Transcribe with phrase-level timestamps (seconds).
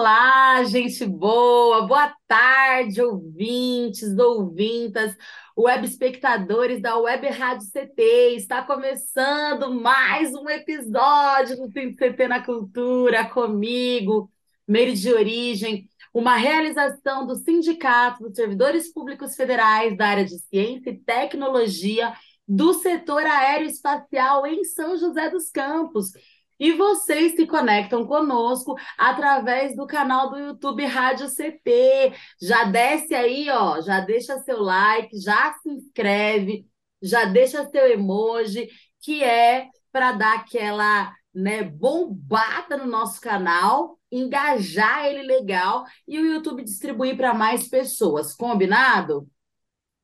[0.00, 5.16] Olá, gente boa, boa tarde, ouvintes, ouvintas,
[5.58, 8.36] web espectadores da Web Rádio CT.
[8.36, 14.30] Está começando mais um episódio do CT na Cultura comigo,
[14.68, 20.90] Meire de Origem, uma realização do Sindicato dos Servidores Públicos Federais da área de Ciência
[20.90, 22.14] e Tecnologia
[22.46, 26.12] do setor aeroespacial em São José dos Campos.
[26.58, 32.12] E vocês se conectam conosco através do canal do YouTube Rádio CT.
[32.40, 36.66] Já desce aí, ó, já deixa seu like, já se inscreve,
[37.00, 38.68] já deixa seu emoji,
[39.00, 46.26] que é para dar aquela, né, bombada no nosso canal, engajar ele legal e o
[46.26, 48.34] YouTube distribuir para mais pessoas.
[48.34, 49.28] Combinado?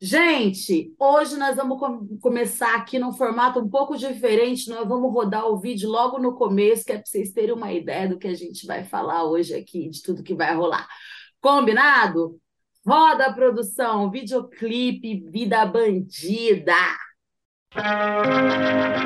[0.07, 4.69] Gente, hoje nós vamos com começar aqui num formato um pouco diferente.
[4.69, 8.07] Nós vamos rodar o vídeo logo no começo, que é para vocês terem uma ideia
[8.07, 10.87] do que a gente vai falar hoje aqui, de tudo que vai rolar.
[11.41, 12.39] Combinado?
[12.87, 16.75] Roda a produção, videoclipe Vida Bandida.
[17.75, 19.05] Música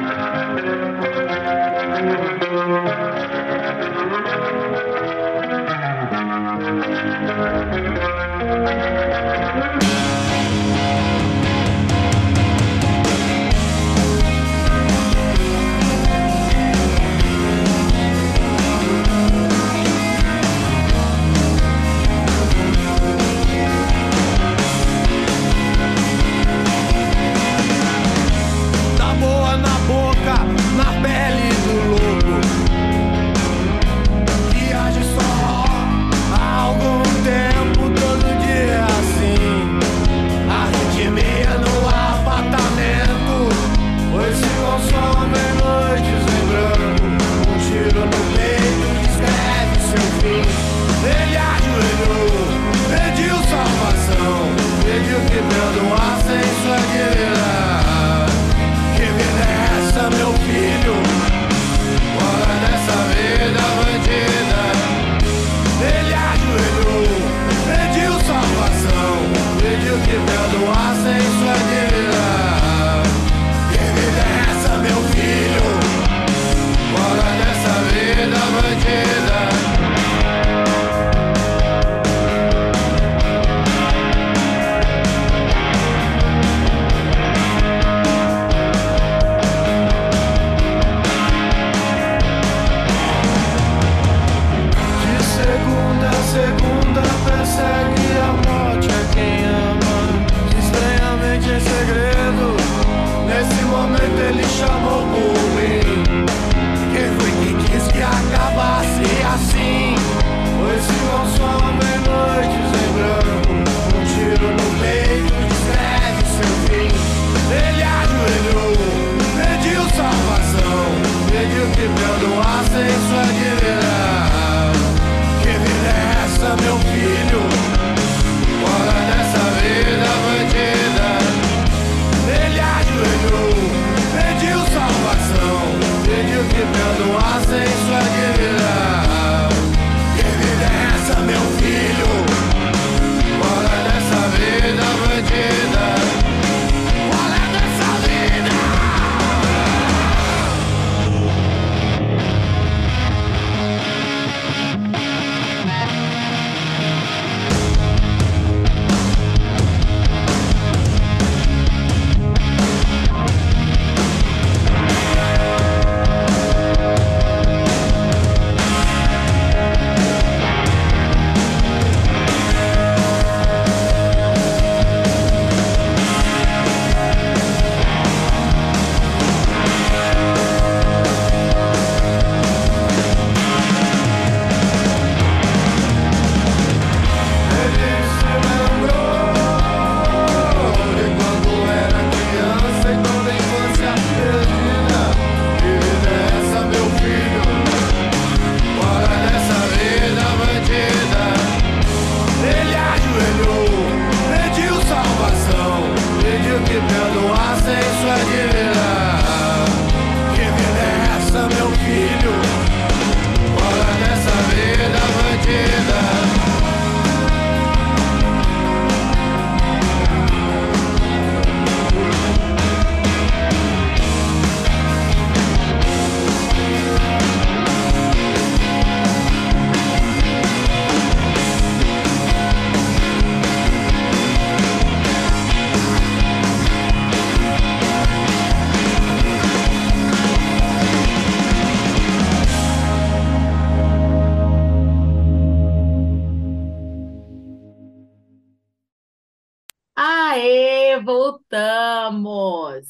[251.05, 252.87] Voltamos!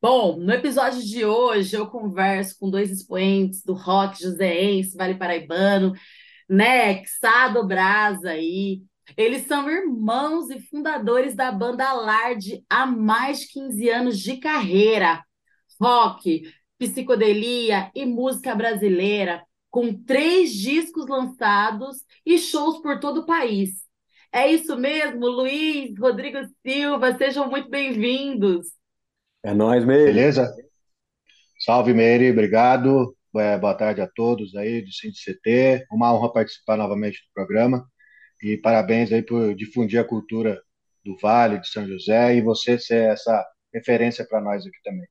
[0.00, 5.92] Bom, no episódio de hoje eu converso com dois expoentes do rock joseense, Vale Paraibano,
[6.48, 8.82] né, Xado Brasa aí.
[9.16, 15.24] Eles são irmãos e fundadores da banda Alarde há mais de 15 anos de carreira.
[15.80, 16.42] Rock,
[16.78, 23.83] psicodelia e música brasileira, com três discos lançados e shows por todo o país.
[24.34, 28.66] É isso mesmo, Luiz, Rodrigo Silva, sejam muito bem-vindos.
[29.44, 30.06] É nóis, Meire.
[30.06, 30.52] Beleza?
[31.60, 33.16] Salve, Meire, obrigado.
[33.36, 35.86] É, boa tarde a todos aí do CT.
[35.88, 37.88] Uma honra participar novamente do programa.
[38.42, 40.60] E parabéns aí por difundir a cultura
[41.04, 45.06] do Vale, de São José, e você ser essa referência para nós aqui também.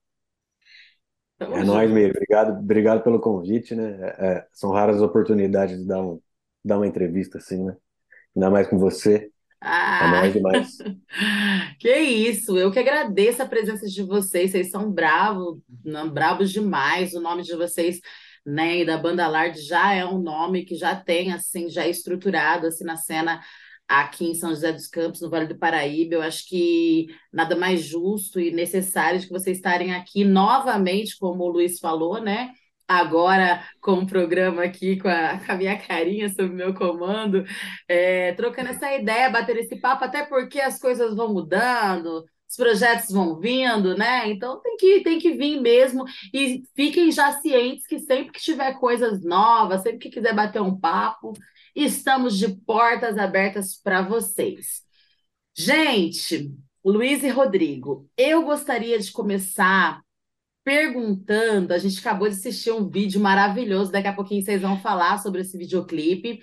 [1.39, 2.11] É nóis, Meire.
[2.11, 3.99] Obrigado, obrigado pelo convite, né?
[4.01, 6.19] É, é, são raras oportunidades de dar, um,
[6.61, 7.77] dar uma entrevista assim, né?
[8.35, 9.29] Ainda mais com você.
[9.63, 10.77] É nóis demais.
[11.79, 17.13] que isso, eu que agradeço a presença de vocês, vocês são bravos, não, bravos demais,
[17.13, 17.99] o nome de vocês,
[18.45, 21.89] né, e da Banda Lard já é um nome que já tem, assim, já é
[21.89, 23.41] estruturado, assim, na cena
[23.87, 27.81] aqui em São José dos Campos, no Vale do Paraíba, eu acho que nada mais
[27.81, 32.51] justo e necessário de que vocês estarem aqui novamente, como o Luiz falou, né,
[32.87, 37.43] agora com o programa aqui, com a, com a minha carinha sob meu comando,
[37.87, 43.09] é, trocando essa ideia, batendo esse papo, até porque as coisas vão mudando, os projetos
[43.09, 44.29] vão vindo, né?
[44.29, 46.05] Então tem que, tem que vir mesmo.
[46.33, 50.79] E fiquem já cientes que sempre que tiver coisas novas, sempre que quiser bater um
[50.79, 51.33] papo,
[51.75, 54.83] estamos de portas abertas para vocês.
[55.55, 56.51] Gente,
[56.83, 60.01] Luiz e Rodrigo, eu gostaria de começar
[60.63, 61.73] perguntando.
[61.73, 65.41] A gente acabou de assistir um vídeo maravilhoso, daqui a pouquinho vocês vão falar sobre
[65.41, 66.41] esse videoclipe.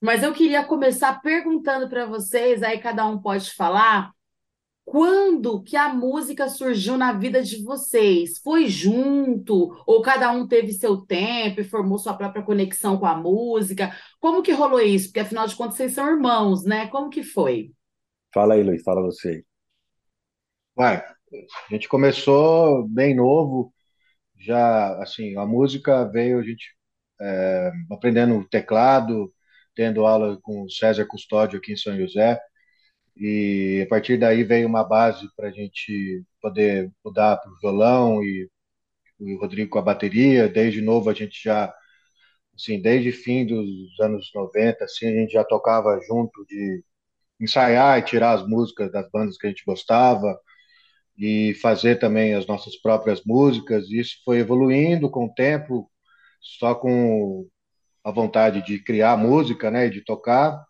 [0.00, 4.12] Mas eu queria começar perguntando para vocês, aí cada um pode falar,
[4.84, 8.38] quando que a música surgiu na vida de vocês?
[8.38, 13.14] Foi junto ou cada um teve seu tempo e formou sua própria conexão com a
[13.14, 13.94] música?
[14.18, 15.06] Como que rolou isso?
[15.06, 16.88] Porque afinal de contas vocês são irmãos, né?
[16.88, 17.72] Como que foi?
[18.34, 19.44] Fala aí, Luiz, fala você.
[20.74, 23.72] Vai, a gente começou bem novo,
[24.38, 26.74] já assim, a música veio a gente
[27.20, 29.32] é, aprendendo teclado,
[29.74, 32.40] tendo aula com o César Custódio aqui em São José,
[33.16, 38.22] e a partir daí veio uma base para a gente poder mudar para o violão
[38.24, 38.48] e
[39.20, 40.48] o Rodrigo com a bateria.
[40.48, 41.72] Desde novo a gente já,
[42.54, 46.84] assim, desde fim dos anos 90, assim, a gente já tocava junto de
[47.40, 50.38] ensaiar e tirar as músicas das bandas que a gente gostava
[51.20, 53.90] e fazer também as nossas próprias músicas.
[53.90, 55.90] Isso foi evoluindo com o tempo,
[56.40, 57.46] só com
[58.04, 60.64] a vontade de criar música, né, e de tocar.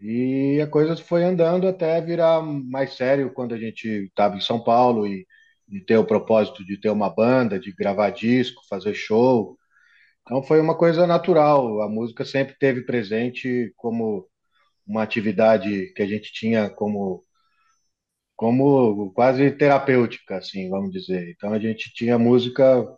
[0.00, 4.62] E a coisa foi andando até virar mais sério quando a gente estava em São
[4.62, 5.26] Paulo e,
[5.68, 9.58] e ter o propósito de ter uma banda, de gravar disco, fazer show.
[10.22, 11.82] Então foi uma coisa natural.
[11.82, 14.26] A música sempre teve presente como
[14.86, 17.24] uma atividade que a gente tinha como
[18.40, 21.30] como quase terapêutica, assim, vamos dizer.
[21.30, 22.88] Então a gente tinha música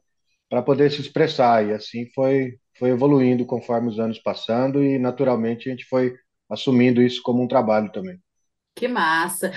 [0.48, 5.68] para poder se expressar e assim foi foi evoluindo conforme os anos passando e naturalmente
[5.68, 6.14] a gente foi
[6.48, 8.20] assumindo isso como um trabalho também.
[8.76, 9.52] Que massa.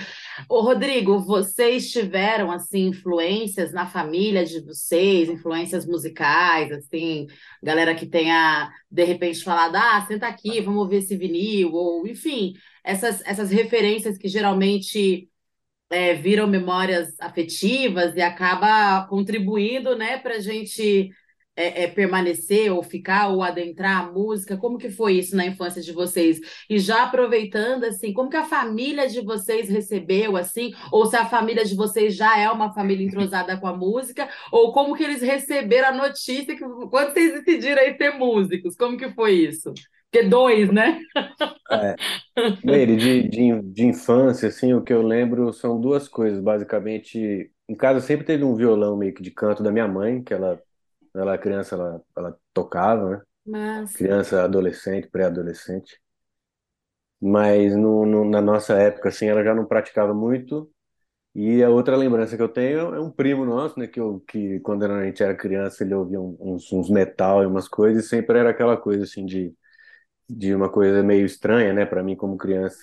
[0.48, 7.28] Ô, Rodrigo, vocês tiveram assim influências na família de vocês, influências musicais, assim,
[7.62, 12.54] galera que tenha de repente falado: "Ah, senta aqui, vamos ouvir esse vinil", ou enfim,
[12.82, 15.30] essas essas referências que geralmente
[15.90, 21.10] é, viram memórias afetivas e acaba contribuindo, né, para a gente
[21.56, 24.56] é, é, permanecer ou ficar ou adentrar a música?
[24.56, 26.38] Como que foi isso na infância de vocês?
[26.68, 30.74] E já aproveitando, assim, como que a família de vocês recebeu, assim?
[30.92, 34.28] Ou se a família de vocês já é uma família entrosada com a música?
[34.52, 38.76] Ou como que eles receberam a notícia que quando vocês decidiram aí ser músicos?
[38.76, 39.72] Como que foi isso?
[40.10, 41.00] Porque dois, né?
[41.70, 41.94] É.
[42.64, 47.50] Meire, de, de, de infância, assim, o que eu lembro são duas coisas, basicamente.
[47.68, 50.60] Em casa sempre teve um violão meio que de canto da minha mãe, que ela,
[51.14, 53.22] ela é criança, ela, ela tocava, né?
[53.46, 53.92] Mas...
[53.94, 56.00] Criança, adolescente, pré-adolescente.
[57.20, 60.70] Mas no, no, na nossa época, assim, ela já não praticava muito.
[61.34, 63.86] E a outra lembrança que eu tenho é um primo nosso, né?
[63.86, 67.68] Que, eu, que quando a gente era criança, ele ouvia uns, uns metal e umas
[67.68, 69.54] coisas, e sempre era aquela coisa, assim, de
[70.28, 72.78] de uma coisa meio estranha, né, para mim como criança.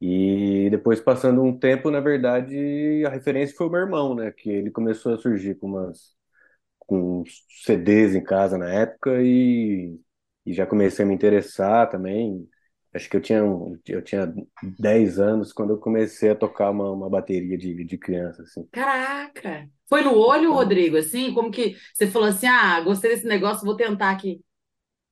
[0.00, 4.50] E depois, passando um tempo, na verdade, a referência foi o meu irmão, né, que
[4.50, 6.14] ele começou a surgir com umas
[6.80, 7.24] com
[7.64, 9.98] CDs em casa na época e,
[10.46, 12.48] e já comecei a me interessar também.
[12.94, 13.40] acho que eu tinha,
[13.88, 14.32] eu tinha
[14.78, 18.68] 10 anos quando eu comecei a tocar uma, uma bateria de, de criança, assim.
[18.70, 19.70] Caraca!
[19.88, 21.32] Foi no olho, Então, Rodrigo, assim?
[21.32, 24.42] Como que você falou assim, ah, gostei desse negócio, vou tentar aqui.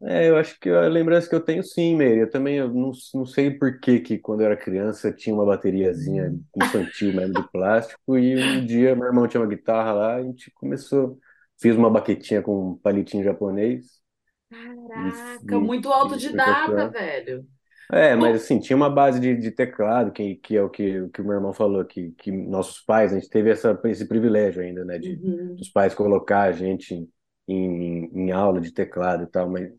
[0.05, 2.21] É, eu acho que a lembrança que eu tenho, sim, Meire.
[2.21, 5.47] Eu também eu não, não sei por que que quando eu era criança tinha uma
[5.47, 10.23] bateriazinha infantil mesmo de plástico e um dia meu irmão tinha uma guitarra lá, a
[10.23, 11.19] gente começou,
[11.61, 14.03] fiz uma baquetinha com um palitinho japonês
[14.51, 17.47] Caraca, e, muito e autodidata, velho.
[17.91, 21.11] É, mas assim, tinha uma base de, de teclado, que, que é o que, o
[21.11, 24.63] que o meu irmão falou, que, que nossos pais, a gente teve essa, esse privilégio
[24.63, 25.57] ainda, né, de Uhum.
[25.57, 27.11] dos pais colocar a gente em,
[27.47, 29.71] em, em aula de teclado e tal, mas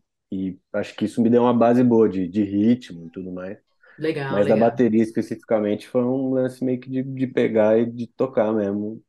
[0.50, 3.58] e acho que isso me deu uma base boa de, de ritmo e tudo mais.
[3.98, 4.56] Legal, Mas a legal.
[4.56, 9.02] bateria especificamente foi um lance meio que de, de pegar e de tocar mesmo.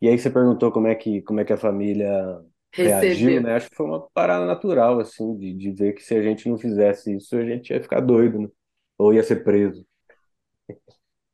[0.00, 2.42] E aí você perguntou como é que, como é que a família
[2.78, 3.42] reagiu, Recebeu.
[3.42, 3.54] né?
[3.56, 6.58] Acho que foi uma parada natural, assim, de, de ver que se a gente não
[6.58, 8.48] fizesse isso, a gente ia ficar doido, né?
[8.98, 9.86] Ou ia ser preso.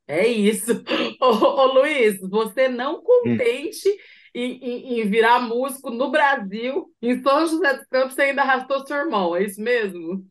[0.07, 0.73] É isso.
[1.21, 3.43] Ô, ô, Luiz, você não Hum.
[3.43, 3.89] contente
[4.37, 8.87] em, em- em virar músico no Brasil, em São José dos Campos, você ainda arrastou
[8.87, 10.27] seu irmão, é isso mesmo?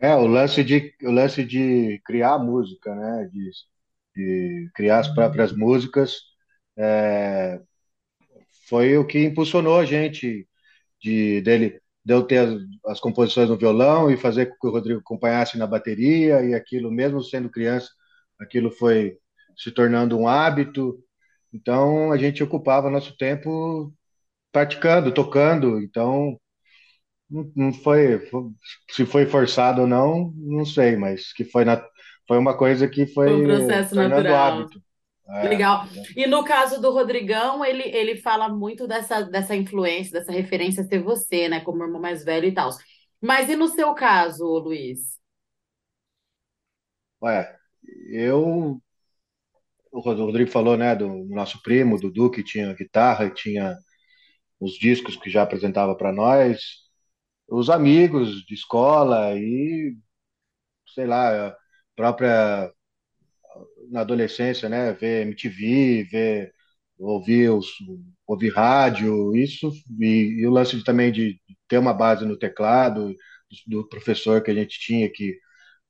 [0.00, 3.28] É, o lance de, o lance de criar música, né?
[3.32, 3.50] De,
[4.16, 6.20] de criar as próprias músicas,
[6.78, 7.60] é,
[8.68, 10.48] foi o que impulsionou a gente
[11.02, 14.70] de dele de eu ter as, as composições no violão e fazer com que o
[14.72, 17.90] Rodrigo acompanhasse na bateria e aquilo mesmo sendo criança,
[18.40, 19.18] aquilo foi
[19.58, 20.98] se tornando um hábito.
[21.54, 23.94] Então a gente ocupava nosso tempo
[24.52, 25.80] praticando, tocando.
[25.82, 26.40] Então
[27.30, 28.20] não, não foi,
[28.90, 31.82] se foi forçado ou não, não sei, mas que foi na,
[32.28, 34.68] foi uma coisa que Foi um foi se processo natural.
[34.68, 34.82] hábito.
[35.28, 35.86] É, Legal.
[36.16, 41.02] E no caso do Rodrigão, ele, ele fala muito dessa, dessa influência, dessa referência ser
[41.02, 42.70] você, né, como irmão mais velho e tal.
[43.22, 45.18] Mas e no seu caso, Luiz?
[47.20, 47.58] ué,
[48.12, 48.80] eu
[49.94, 53.76] o Rodrigo falou, né, do nosso primo, Dudu, que tinha guitarra tinha
[54.60, 56.60] os discos que já apresentava para nós,
[57.48, 59.96] os amigos de escola e,
[60.94, 61.56] sei lá,
[61.96, 62.72] própria
[63.90, 66.52] na adolescência, né, ver MTV, ver
[66.98, 67.68] ouvir os,
[68.26, 69.70] ouvir rádio, isso
[70.00, 73.14] e, e o lance de, também de ter uma base no teclado
[73.66, 75.38] do professor que a gente tinha que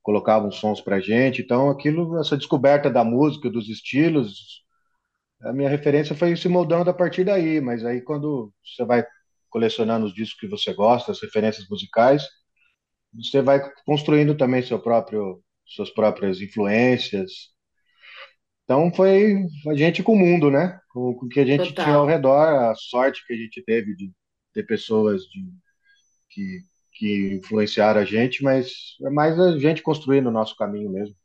[0.04, 4.62] colocava uns sons pra gente, então aquilo, essa descoberta da música, dos estilos,
[5.42, 9.04] a minha referência foi se moldando a partir daí, mas aí quando você vai
[9.48, 12.22] colecionando os discos que você gosta, as referências musicais,
[13.14, 17.30] você vai construindo também seu próprio, suas próprias influências.
[18.64, 19.36] Então foi
[19.68, 20.78] a gente com o mundo, né?
[20.92, 22.06] Com, o que a gente tinha ao Total.
[22.06, 24.10] redor, a sorte que a gente teve de
[24.52, 25.44] ter pessoas de,
[26.30, 26.60] que,
[26.94, 31.16] que influenciaram a gente, mas é mais a gente construindo o nosso caminho mesmo,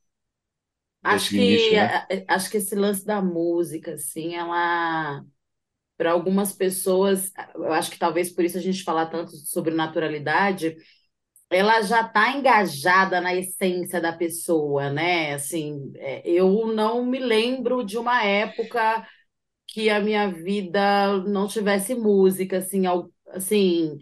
[1.04, 1.92] Acho o início, que né?
[2.28, 5.24] acho que esse lance da música, assim, ela
[5.98, 10.76] para algumas pessoas, eu acho que talvez por isso a gente falar tanto sobre naturalidade,
[11.50, 15.34] ela já está engajada na essência da pessoa, né?
[15.36, 19.08] Assim, é, eu não me lembro de uma época
[19.68, 22.84] que a minha vida não tivesse música, assim,
[23.30, 24.00] assim,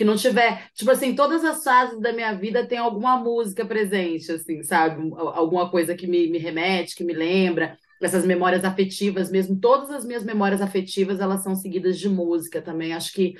[0.00, 4.32] que não tiver, tipo assim, todas as fases da minha vida tem alguma música presente,
[4.32, 4.98] assim, sabe?
[5.02, 9.60] Um- al- Alguma coisa que me, me remete, que me lembra, essas memórias afetivas mesmo,
[9.60, 13.34] todas as minhas memórias afetivas, elas são seguidas de música também, acho que,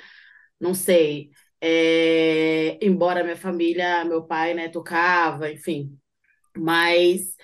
[0.59, 5.97] não sei, é, embora minha família, meu pai, né, tocava, enfim,
[6.57, 7.35] mas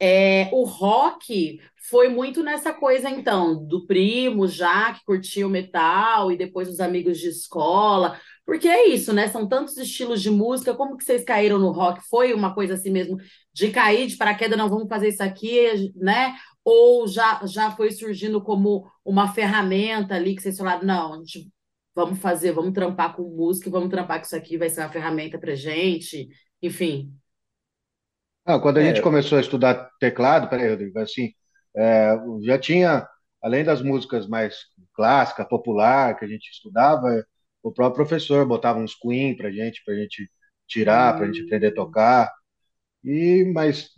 [0.00, 1.60] é, o rock
[1.90, 6.80] foi muito nessa coisa, então, do primo já que curtia o metal e depois os
[6.80, 8.20] amigos de escola.
[8.44, 9.28] Porque é isso, né?
[9.28, 10.74] São tantos estilos de música.
[10.74, 12.00] Como que vocês caíram no rock?
[12.08, 13.16] Foi uma coisa assim mesmo
[13.52, 16.34] de cair de paraquedas, não vamos fazer isso aqui, né?
[16.64, 21.50] Ou já, já foi surgindo como uma ferramenta ali que vocês falaram, não, a gente
[21.94, 25.38] vamos fazer, vamos trampar com música, vamos trampar com isso aqui, vai ser uma ferramenta
[25.38, 26.28] pra gente.
[26.62, 27.12] Enfim.
[28.44, 31.32] Ah, quando a gente É, começou a estudar teclado, peraí, Rodrigo, assim,
[31.76, 33.06] é, já tinha,
[33.42, 34.56] além das músicas mais
[34.94, 37.08] clássicas, popular, que a gente estudava,
[37.62, 40.30] o próprio professor botava uns Queen pra gente, pra gente
[40.66, 42.32] tirar, pra gente aprender a Hum, tocar.
[43.04, 43.90] E, mas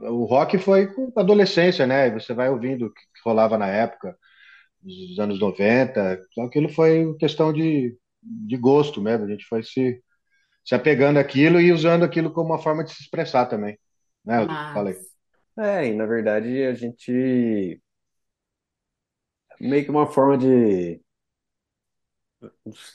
[0.00, 2.10] o rock foi com a adolescência, né?
[2.10, 4.16] Você vai ouvindo o que rolava na época,
[4.82, 6.20] dos anos 90.
[6.32, 9.26] Então aquilo foi questão de, de gosto mesmo.
[9.26, 10.02] A gente foi se,
[10.64, 13.78] se apegando àquilo e usando aquilo como uma forma de se expressar também.
[14.24, 14.58] Né, aí.
[14.74, 14.98] mas.
[15.58, 17.80] é, e na verdade a gente
[19.60, 21.00] meio que uma forma de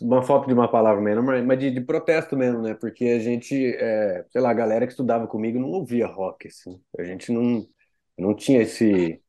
[0.01, 2.73] uma falta de uma palavra mesmo, mas de, de protesto mesmo, né?
[2.73, 6.79] Porque a gente, é, sei lá, a galera que estudava comigo não ouvia rock, assim.
[6.97, 7.65] A gente não,
[8.17, 9.21] não tinha esse.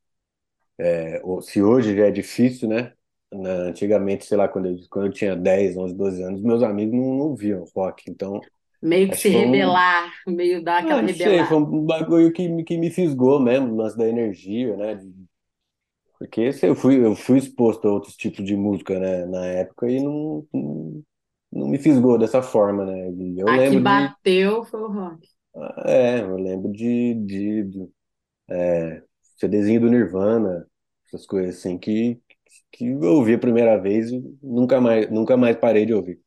[0.79, 2.93] É, se hoje já é difícil, né?
[3.33, 6.95] Na, antigamente, sei lá, quando eu, quando eu tinha 10, 11, 12 anos, meus amigos
[6.95, 8.41] não, não ouviam rock, então.
[8.83, 10.33] Meio que se rebelar, um...
[10.33, 11.37] meio dar aquela ah, rebelada.
[11.37, 14.99] Sei, foi um bagulho que, que me fisgou mesmo, lance da energia, né?
[16.21, 20.03] Porque eu fui, eu fui exposto a outros tipos de música, né, na época e
[20.03, 21.05] não, não,
[21.53, 23.11] não me fisgou dessa forma, né?
[23.13, 25.29] E eu a lembro que bateu de, foi o rock.
[25.87, 27.89] É, eu lembro de, de, de
[28.49, 29.03] é,
[29.39, 30.67] CDzinho do Nirvana,
[31.07, 32.21] essas coisas assim, que,
[32.73, 36.21] que eu ouvi a primeira vez e nunca mais, nunca mais parei de ouvir.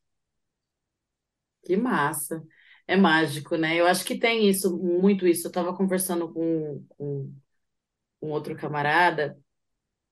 [1.64, 2.44] Que massa.
[2.88, 3.76] É mágico, né?
[3.80, 5.48] Eu acho que tem isso, muito isso.
[5.48, 7.34] Eu estava conversando com, com
[8.22, 9.38] um outro camarada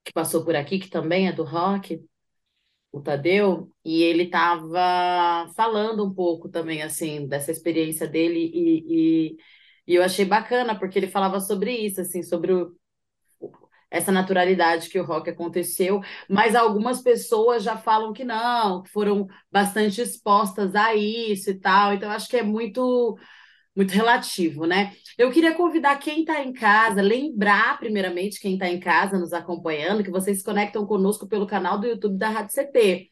[0.03, 2.03] que passou por aqui, que também é do rock,
[2.91, 9.37] o Tadeu, e ele estava falando um pouco também, assim, dessa experiência dele, e, e,
[9.87, 12.75] e, eu achei bacana, porque ele falava sobre isso, assim, sobre o,
[13.89, 19.27] essa naturalidade que o rock aconteceu, mas algumas pessoas já falam que não, que foram
[19.51, 23.17] bastante expostas a isso e tal, então acho que é muito
[23.75, 24.93] muito relativo, né?
[25.17, 30.03] Eu queria convidar quem está em casa, lembrar primeiramente quem está em casa nos acompanhando,
[30.03, 33.11] que vocês se conectam conosco pelo canal do YouTube da Rádio CT.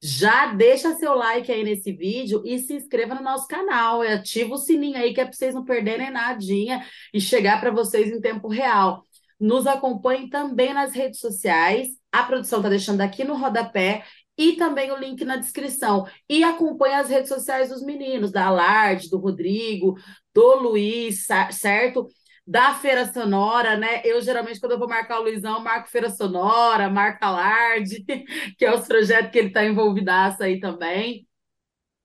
[0.00, 4.00] Já deixa seu like aí nesse vídeo e se inscreva no nosso canal.
[4.02, 8.08] Ativa o sininho aí que é para vocês não perderem nadinha e chegar para vocês
[8.08, 9.04] em tempo real.
[9.40, 11.88] Nos acompanhe também nas redes sociais.
[12.12, 14.04] A produção está deixando aqui no rodapé
[14.38, 16.06] e também o link na descrição.
[16.28, 19.96] E acompanhe as redes sociais dos meninos, da Alarde, do Rodrigo,
[20.32, 22.06] do Luiz, certo?
[22.46, 24.00] Da Feira Sonora, né?
[24.04, 28.04] Eu geralmente, quando eu vou marcar o Luizão, marco Feira Sonora, marco Alarde,
[28.56, 31.26] que é os projetos que ele está envolvidaço aí também.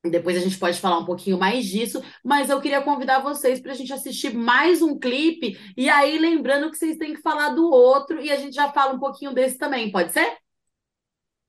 [0.03, 3.71] Depois a gente pode falar um pouquinho mais disso, mas eu queria convidar vocês para
[3.71, 7.69] a gente assistir mais um clipe, e aí lembrando que vocês têm que falar do
[7.69, 10.37] outro, e a gente já fala um pouquinho desse também, pode ser?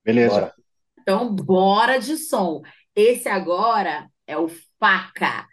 [0.05, 0.35] Beleza.
[0.35, 0.64] Bora.
[1.05, 2.63] Então, bora de som.
[2.97, 4.49] Esse agora é o
[4.81, 5.47] Faca,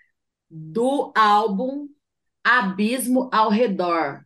[0.50, 1.90] do álbum
[2.42, 4.26] Abismo ao Redor,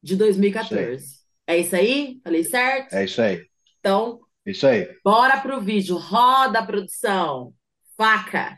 [0.00, 0.94] de 2014.
[0.94, 2.20] Isso é isso aí?
[2.22, 2.94] Falei certo?
[2.94, 3.44] É isso aí.
[3.80, 4.88] Então, isso aí.
[5.04, 5.96] Bora pro vídeo.
[5.96, 7.52] Roda a produção.
[7.96, 8.56] Faca.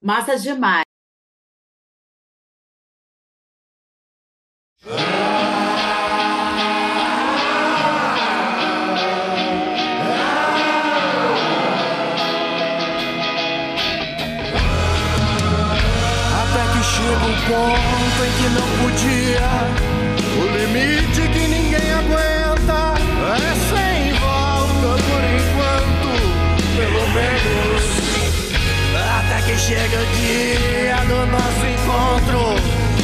[0.00, 0.89] Massa demais.
[18.54, 19.50] Não podia.
[20.36, 22.94] O limite que ninguém aguenta
[23.36, 26.10] é sem volta por enquanto,
[26.76, 27.84] pelo menos.
[29.18, 32.40] Até que chega o dia do nosso encontro.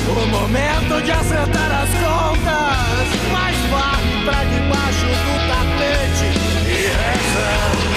[0.09, 6.28] O momento de acertar as contas, mas varre pra debaixo do tapete
[6.64, 7.95] e reza.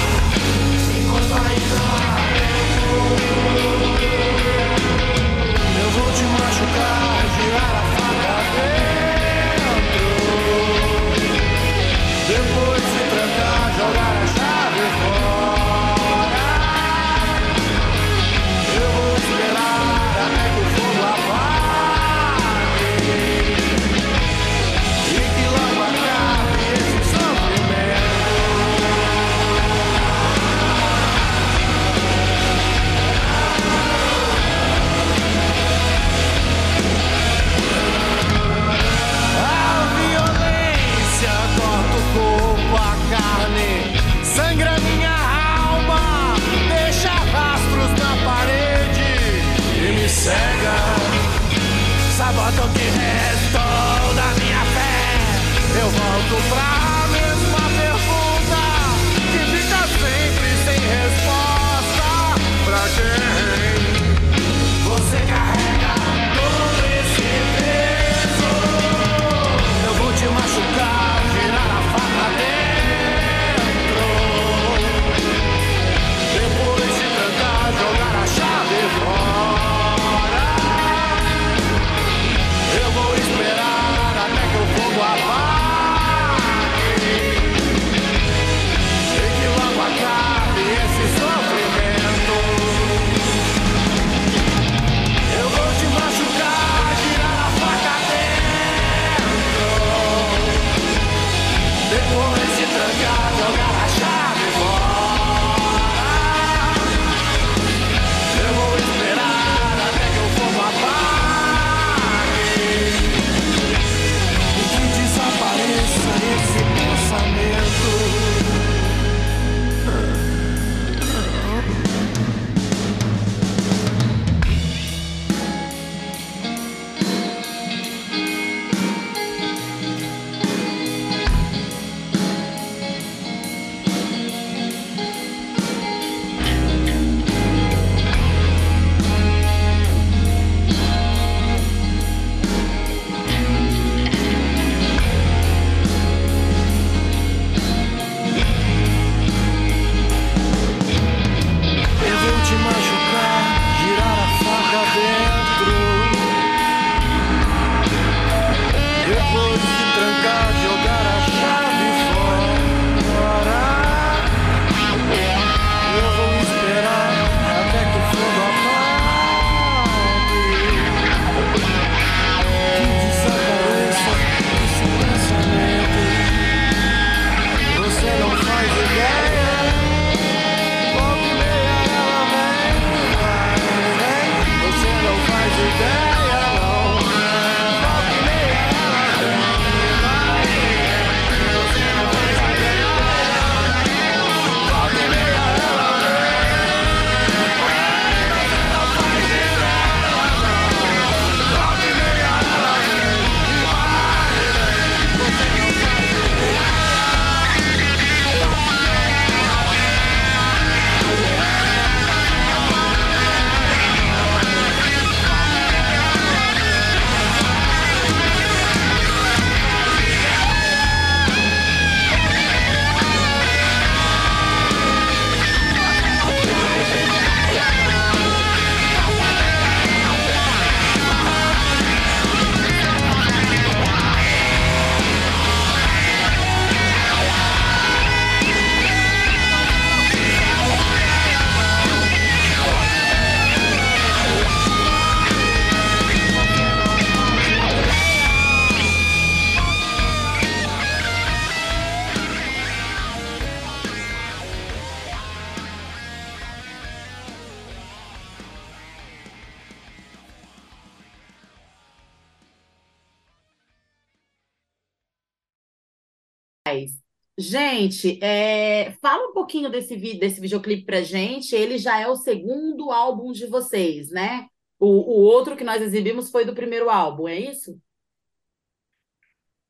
[267.37, 271.55] Gente, é, fala um pouquinho desse, vi- desse videoclipe pra gente.
[271.55, 274.47] Ele já é o segundo álbum de vocês, né?
[274.77, 277.79] O, o outro que nós exibimos foi do primeiro álbum, é isso?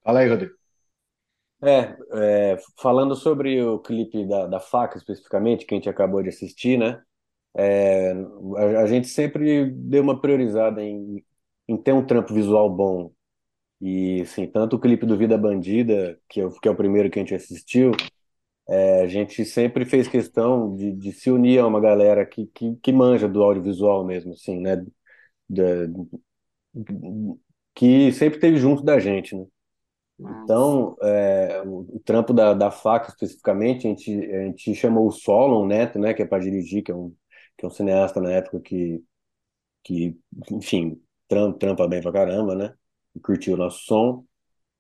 [0.04, 0.56] Fala aí, Rodrigo.
[1.62, 1.98] É,
[2.54, 6.78] é, falando sobre o clipe da, da Faca especificamente, que a gente acabou de assistir,
[6.80, 7.04] né?
[7.56, 8.14] É,
[8.58, 11.26] a, a gente sempre deu uma priorizada em,
[11.68, 13.12] em ter um trampo visual bom.
[13.82, 17.10] E, assim, tanto o clipe do Vida Bandida, que é, o- que é o primeiro
[17.10, 17.92] que a gente assistiu,
[18.70, 22.76] é, a gente sempre fez questão de, de se unir a uma galera que, que,
[22.78, 24.78] que manja do audiovisual mesmo, assim, né?
[25.50, 25.88] Da-
[27.76, 29.46] que sempre esteve junto da gente, né?
[30.20, 30.80] Nossa.
[30.84, 35.68] Então, é, o, trampo da, da faca especificamente, a gente, a gente chamou o Solon
[35.68, 37.16] Neto, né, que é para dirigir, que é um,
[37.58, 39.04] que é um cineasta na época que,
[39.84, 40.18] que
[40.52, 42.74] enfim, tram, trampa bem pra caramba, né,
[43.24, 44.26] curtiu o nosso som.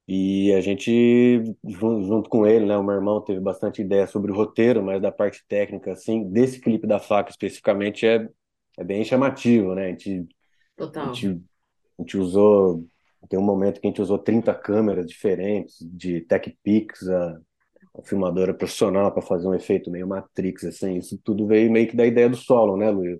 [0.07, 4.31] E a gente, jun- junto com ele, né, o meu irmão teve bastante ideia sobre
[4.31, 8.27] o roteiro, mas da parte técnica, assim, desse clipe da faca especificamente é,
[8.77, 10.25] é bem chamativo, né, a gente, a
[10.77, 11.07] Total.
[11.07, 11.41] gente
[11.99, 12.85] a gente usou,
[13.29, 17.39] tem um momento que a gente usou 30 câmeras diferentes, de TechPix, a,
[17.99, 20.97] a filmadora profissional, para fazer um efeito meio Matrix, assim.
[20.97, 23.19] Isso tudo veio meio que da ideia do solo, né, Luiz?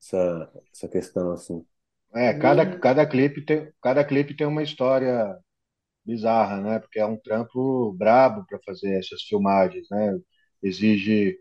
[0.00, 1.64] Essa, essa questão, assim.
[2.14, 5.36] É, cada, Bem, cada clipe tem, cada clipe tem uma história
[6.06, 6.78] bizarra, né?
[6.80, 10.18] Porque é um trampo brabo para fazer essas filmagens, né?
[10.62, 11.36] Exige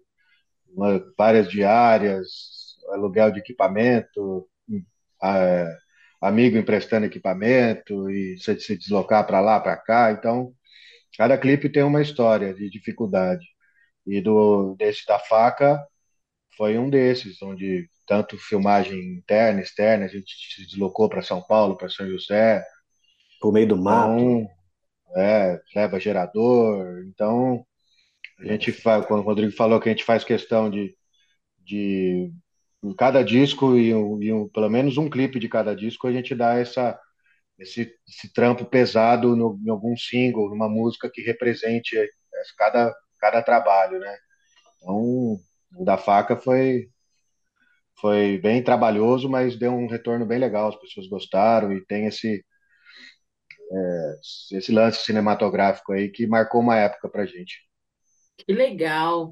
[0.76, 4.48] uma- várias diárias, aluguel de equipamento,
[5.22, 5.68] a-
[6.22, 10.12] amigo emprestando equipamento e você se deslocar para lá, para cá.
[10.12, 10.54] Então,
[11.18, 13.46] cada clipe tem uma história de dificuldade.
[14.08, 15.80] E do desse da faca
[16.58, 21.78] foi um desses, onde tanto filmagem interna, externa, a gente se deslocou para São Paulo,
[21.78, 22.66] para São José.
[23.42, 24.48] Por meio do mato, Então,
[25.18, 27.04] é, leva gerador.
[27.08, 27.66] Então,
[28.40, 30.96] a gente faz, quando o Rodrigo falou que a gente faz questão de,
[31.66, 32.32] de
[32.84, 36.12] em cada disco e, um- e um- pelo menos um clipe de cada disco, a
[36.14, 37.00] gente dá essa,
[37.60, 43.42] esse, esse trampo pesado no, em algum single, numa música que represente esse- cada, cada
[43.44, 44.18] trabalho, né?
[44.82, 45.40] Então,
[45.76, 46.90] o da faca foi,
[48.02, 52.44] foi bem trabalhoso, mas deu um retorno bem legal, as pessoas gostaram e tem esse,
[54.52, 57.60] esse lance cinematográfico aí que marcou uma época pra gente.
[58.38, 59.32] que legal.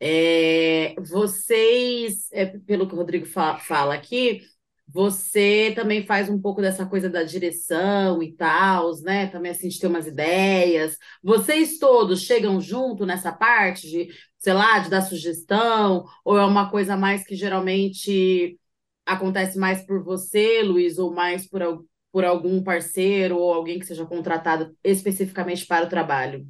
[0.00, 4.42] É, vocês, é, pelo que o Rodrigo fa- fala aqui,
[4.88, 9.26] você também faz um pouco dessa coisa da direção e tal, né?
[9.28, 10.96] Também assim, de ter umas ideias.
[11.22, 16.70] Vocês todos chegam junto nessa parte de, sei lá, de dar sugestão, ou é uma
[16.70, 18.58] coisa mais que geralmente
[19.06, 24.06] acontece mais por você, Luiz, ou mais por, por algum parceiro ou alguém que seja
[24.06, 26.46] contratado especificamente para o trabalho?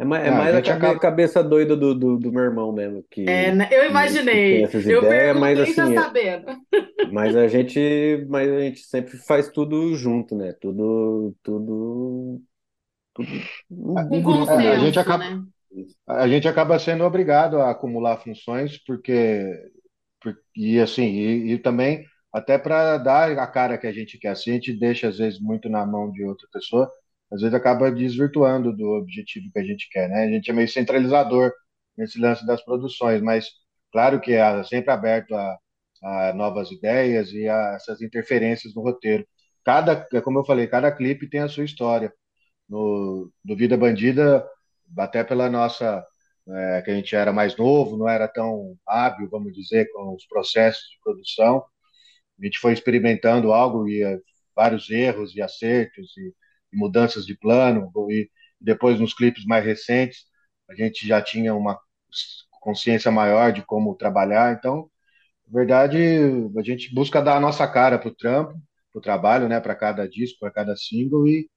[0.00, 1.00] É mais, é Ah, a mais a cabe- acaba.
[1.00, 3.68] cabeça doida do, do, do meu irmão mesmo, É, que, né?
[3.72, 4.64] eu que, que tem imaginei.
[4.64, 6.46] essas Eu ideias, mas já assim, é- sabendo.
[7.04, 10.52] mas a gente, mas a gente sempre faz tudo junto, né?
[10.60, 12.42] Tudo, tudo,
[13.14, 13.48] tudo
[13.94, 15.44] A, um Com um grupo a- gente consenso, acaba, né?
[16.08, 19.44] a gente acaba sendo obrigado a acumular funções, porque,
[20.22, 24.36] por- e assim, e, e também até para dar a cara que a gente quer.
[24.36, 26.90] Se a gente deixa às vezes muito na mão de outra pessoa,
[27.32, 30.24] às vezes acaba desvirtuando do objetivo que a gente quer, né?
[30.24, 31.52] A gente é meio centralizador
[31.96, 33.48] nesse lance das produções, mas
[33.92, 35.58] claro que é sempre aberto a,
[36.02, 39.26] a novas ideias e a essas interferências no roteiro.
[39.64, 42.12] Cada, é como eu falei, cada clipe tem a sua história
[42.68, 44.46] no Vida Bandida,
[44.98, 46.04] até pela nossa,
[46.48, 50.26] é, que a gente era mais novo, não era tão hábil, vamos dizer, com os
[50.26, 51.64] processos de produção.
[52.40, 54.18] A gente foi experimentando algo e eh,
[54.56, 56.34] vários erros e acertos e
[56.72, 57.90] mudanças de plano.
[58.10, 58.30] E
[58.60, 60.24] depois, nos clipes mais recentes,
[60.68, 61.78] a gente já tinha uma
[62.60, 64.54] consciência maior de como trabalhar.
[64.54, 64.90] Então,
[65.48, 65.98] na verdade,
[66.58, 68.52] a gente busca dar a nossa cara para o trampo,
[68.92, 71.48] para o trabalho, né, para cada disco, para cada single e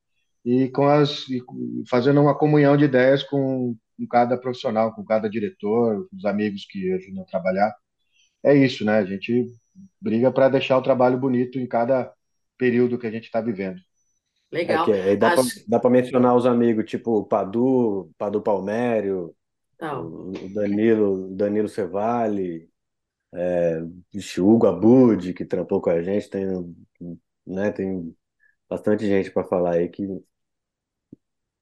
[0.46, 1.42] e com as e
[1.90, 6.66] fazendo uma comunhão de ideias com, com cada profissional, com cada diretor, com os amigos
[6.66, 7.74] que ajudam a trabalhar.
[8.44, 8.98] É isso, né?
[9.00, 9.48] A gente
[10.02, 12.14] briga para deixar o trabalho bonito em cada
[12.58, 13.80] período que a gente está vivendo.
[14.68, 14.94] É que Legal.
[14.94, 19.36] aí dá pra, Acho dá pra mencionar os amigos, tipo o Padu, Padu Palmério,
[19.78, 20.16] tal.
[20.34, 22.70] o Danilo, o Danilo Cevali,
[24.14, 26.46] vixe, o Hugo Abud, que trampou com a gente, tem,
[27.46, 28.16] né, tem
[28.70, 30.08] bastante gente para falar aí que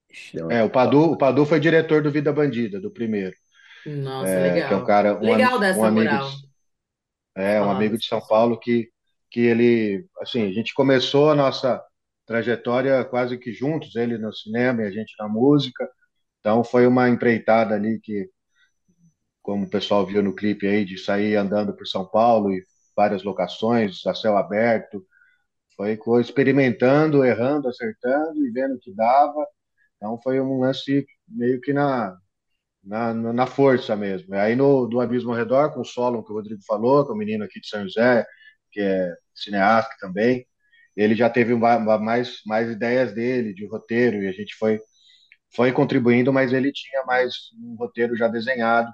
[0.10, 3.36] ixi, É, uma- o Padu, o Padu foi diretor do Vida Bandida, do primeiro,
[3.86, 4.86] Nossa, é, que é um legal.
[4.86, 6.49] cara, um, Legal um dessa amigo de, moral de
[7.36, 8.21] é, um amigo de São.
[8.27, 8.89] Paulo que,
[9.30, 11.84] que ele, assim, a gente começou a nossa
[12.32, 15.88] trajetória quase que juntos, ele no cinema e a gente na música.
[16.39, 18.30] Então foi uma empreitada ali que,
[19.41, 22.63] como o pessoal viu no clipe aí, de sair andando por São Paulo e
[22.96, 25.06] várias locações, a céu aberto,
[25.76, 29.46] foi experimentando, errando, acertando e vendo que dava.
[29.98, 32.17] Então foi um lance meio que na,
[32.84, 34.36] na, na força mesmo.
[34.36, 37.17] Aí no do Abismo ao Redor, com o solo que o Rodrigo falou, com o
[37.17, 38.26] menino aqui de São José,
[38.72, 40.46] que é cineasta também,
[40.95, 44.80] ele já teve mais, mais ideias dele, de roteiro, e a gente foi,
[45.56, 48.91] foi contribuindo, mas ele tinha mais um roteiro já desenhado,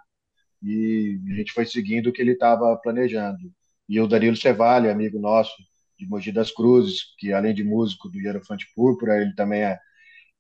[0.62, 3.40] e a gente foi seguindo o que ele estava planejando.
[3.90, 5.54] E o Danilo Cevalli, amigo nosso
[5.98, 9.80] de Mogi das Cruzes, que além de músico do Hierofante Púrpura, ele também é,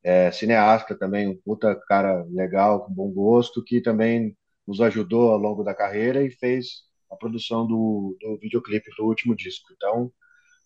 [0.03, 5.37] é cineasta, também um puta cara legal, com bom gosto, que também nos ajudou ao
[5.37, 9.73] longo da carreira e fez a produção do, do videoclipe do último disco.
[9.73, 10.11] Então,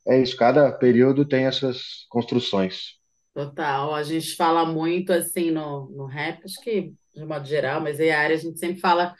[0.07, 2.99] é isso, cada período tem essas construções.
[3.33, 7.99] Total, a gente fala muito assim no, no rap, acho que de modo geral, mas
[7.99, 9.15] a área a gente sempre fala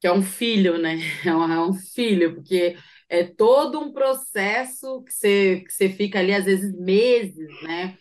[0.00, 0.96] que é um filho, né?
[1.24, 2.76] É um, é um filho, porque
[3.08, 7.96] é todo um processo que você, que você fica ali, às vezes, meses, né?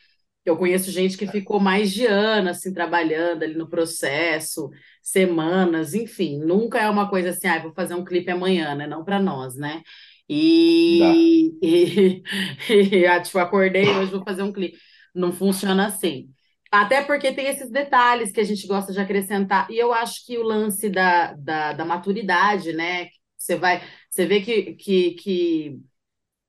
[0.45, 4.69] Eu conheço gente que ficou mais de ano, assim, trabalhando ali no processo,
[5.01, 8.85] semanas, enfim, nunca é uma coisa assim, ah, vou fazer um clipe amanhã, né?
[8.87, 9.81] Não para nós, né?
[10.29, 12.23] E, e,
[12.69, 14.77] e ah, tipo, acordei, hoje vou fazer um clipe.
[15.13, 16.29] Não funciona assim.
[16.71, 19.69] Até porque tem esses detalhes que a gente gosta de acrescentar.
[19.69, 23.09] E eu acho que o lance da, da, da maturidade, né?
[23.37, 25.79] Você vai, você vê que, que, que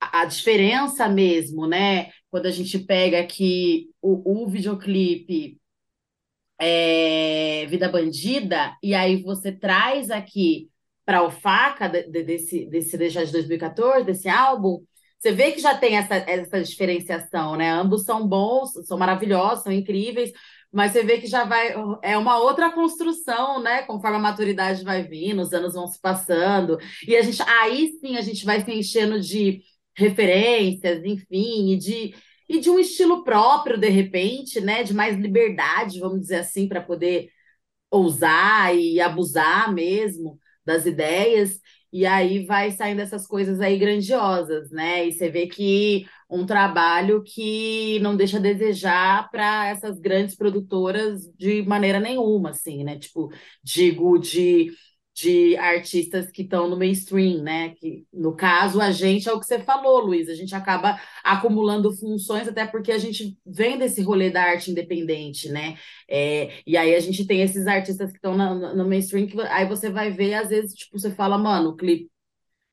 [0.00, 2.10] a diferença mesmo, né?
[2.30, 5.58] Quando a gente pega aqui o, o videoclipe
[6.58, 10.70] é, Vida Bandida, e aí você traz aqui
[11.04, 14.82] para o Faca de, de, desse, desse de 2014, desse álbum,
[15.18, 17.70] você vê que já tem essa, essa diferenciação, né?
[17.70, 20.30] Ambos são bons, são maravilhosos, são incríveis,
[20.70, 21.74] mas você vê que já vai.
[22.02, 23.82] É uma outra construção, né?
[23.82, 28.16] Conforme a maturidade vai vindo, os anos vão se passando, e a gente aí sim
[28.16, 29.62] a gente vai se enchendo de
[29.96, 32.14] referências, enfim, e de,
[32.48, 34.82] e de um estilo próprio, de repente, né?
[34.82, 37.30] De mais liberdade, vamos dizer assim, para poder
[37.90, 41.60] ousar e abusar mesmo das ideias,
[41.92, 45.06] e aí vai saindo essas coisas aí grandiosas, né?
[45.06, 51.22] E você vê que um trabalho que não deixa a desejar para essas grandes produtoras
[51.38, 52.98] de maneira nenhuma, assim, né?
[52.98, 53.30] Tipo,
[53.62, 54.72] digo de
[55.14, 57.70] de artistas que estão no mainstream, né?
[57.76, 61.92] Que no caso a gente é o que você falou, Luiz, a gente acaba acumulando
[61.96, 65.76] funções até porque a gente vem desse rolê da arte independente, né?
[66.08, 68.36] É, e aí a gente tem esses artistas que estão
[68.74, 72.10] no mainstream que aí você vai ver às vezes tipo você fala, mano, o clipe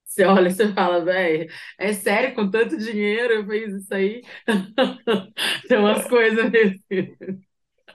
[0.06, 4.22] você olha e você fala, velho, é sério, com tanto dinheiro eu fiz isso aí?
[5.68, 7.42] tem umas coisas assim.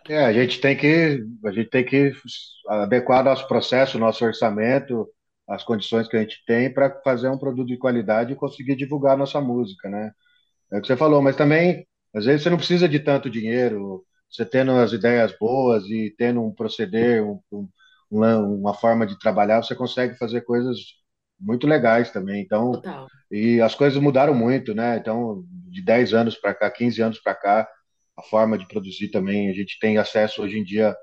[0.08, 2.12] É, a gente tem que, a gente tem que
[2.68, 5.08] adequar nosso processo, nosso orçamento,
[5.48, 9.16] as condições que a gente tem para fazer um produto de qualidade e conseguir divulgar
[9.16, 10.12] nossa música, né?
[10.72, 14.04] É o que você falou, mas também, às vezes, você não precisa de tanto dinheiro,
[14.30, 18.20] você tendo as ideias boas e tendo um proceder, um, um,
[18.60, 20.78] uma forma de trabalhar, você consegue fazer coisas
[21.38, 22.42] muito legais também.
[22.42, 23.06] Então, Total.
[23.30, 24.96] e as coisas mudaram muito, né?
[24.96, 27.68] Então, de 10 anos para cá, 15 anos para cá,
[28.16, 29.50] a forma de produzir também.
[29.50, 30.94] A gente tem acesso hoje em dia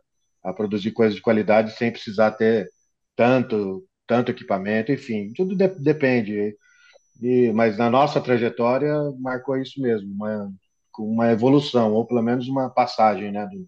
[0.43, 2.69] a produzir coisas de qualidade sem precisar ter
[3.15, 6.55] tanto, tanto equipamento, enfim, tudo de, depende.
[7.21, 10.51] E, mas na nossa trajetória marcou isso mesmo, uma,
[10.99, 13.67] uma evolução, ou pelo menos uma passagem né, do,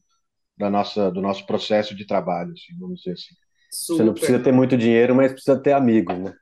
[0.58, 3.36] da nossa, do nosso processo de trabalho, assim, vamos dizer assim.
[3.72, 3.98] Super.
[3.98, 6.34] Você não precisa ter muito dinheiro, mas precisa ter amigos, né?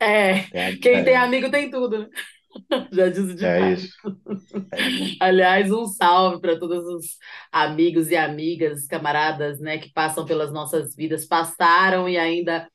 [0.00, 1.02] É, é quem é.
[1.04, 2.08] tem amigo tem tudo.
[2.92, 3.96] Já diz o É isso.
[5.20, 7.16] Aliás, um salve para todos os
[7.50, 12.68] amigos e amigas, camaradas, né, que passam pelas nossas vidas, passaram e ainda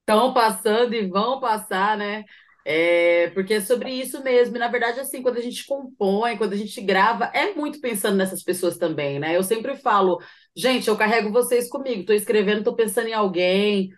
[0.00, 2.24] estão passando e vão passar, né?
[2.66, 4.56] É, porque é sobre isso mesmo.
[4.56, 8.16] E, na verdade, assim, quando a gente compõe, quando a gente grava, é muito pensando
[8.16, 9.36] nessas pessoas também, né?
[9.36, 10.20] Eu sempre falo,
[10.56, 13.90] gente, eu carrego vocês comigo, estou escrevendo, estou pensando em alguém,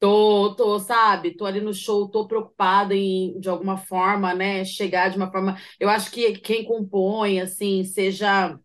[0.00, 1.36] Tô, tô, sabe?
[1.36, 4.64] Tô ali no show, tô preocupada em, de alguma forma, né?
[4.64, 5.58] Chegar de uma forma.
[5.78, 8.58] Eu acho que quem compõe, assim, seja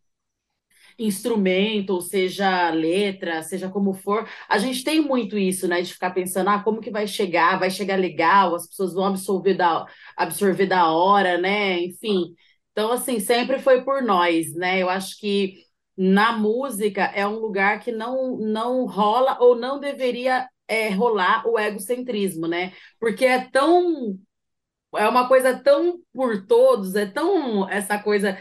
[0.98, 5.82] instrumento, ou seja letra, seja como for, a gente tem muito isso, né?
[5.82, 7.60] De ficar pensando, ah, como que vai chegar?
[7.60, 8.56] Vai chegar legal?
[8.56, 9.86] As pessoas vão absorver da,
[10.17, 11.80] absorver da hora, né?
[11.84, 12.34] Enfim.
[12.71, 14.82] Então, assim, sempre foi por nós, né?
[14.82, 15.63] Eu acho que
[15.98, 21.60] na música é um lugar que não, não rola ou não deveria é, rolar o
[21.60, 22.73] egocentrismo, né?
[22.99, 24.17] Porque é tão.
[24.95, 28.38] É uma coisa tão por todos, é tão essa coisa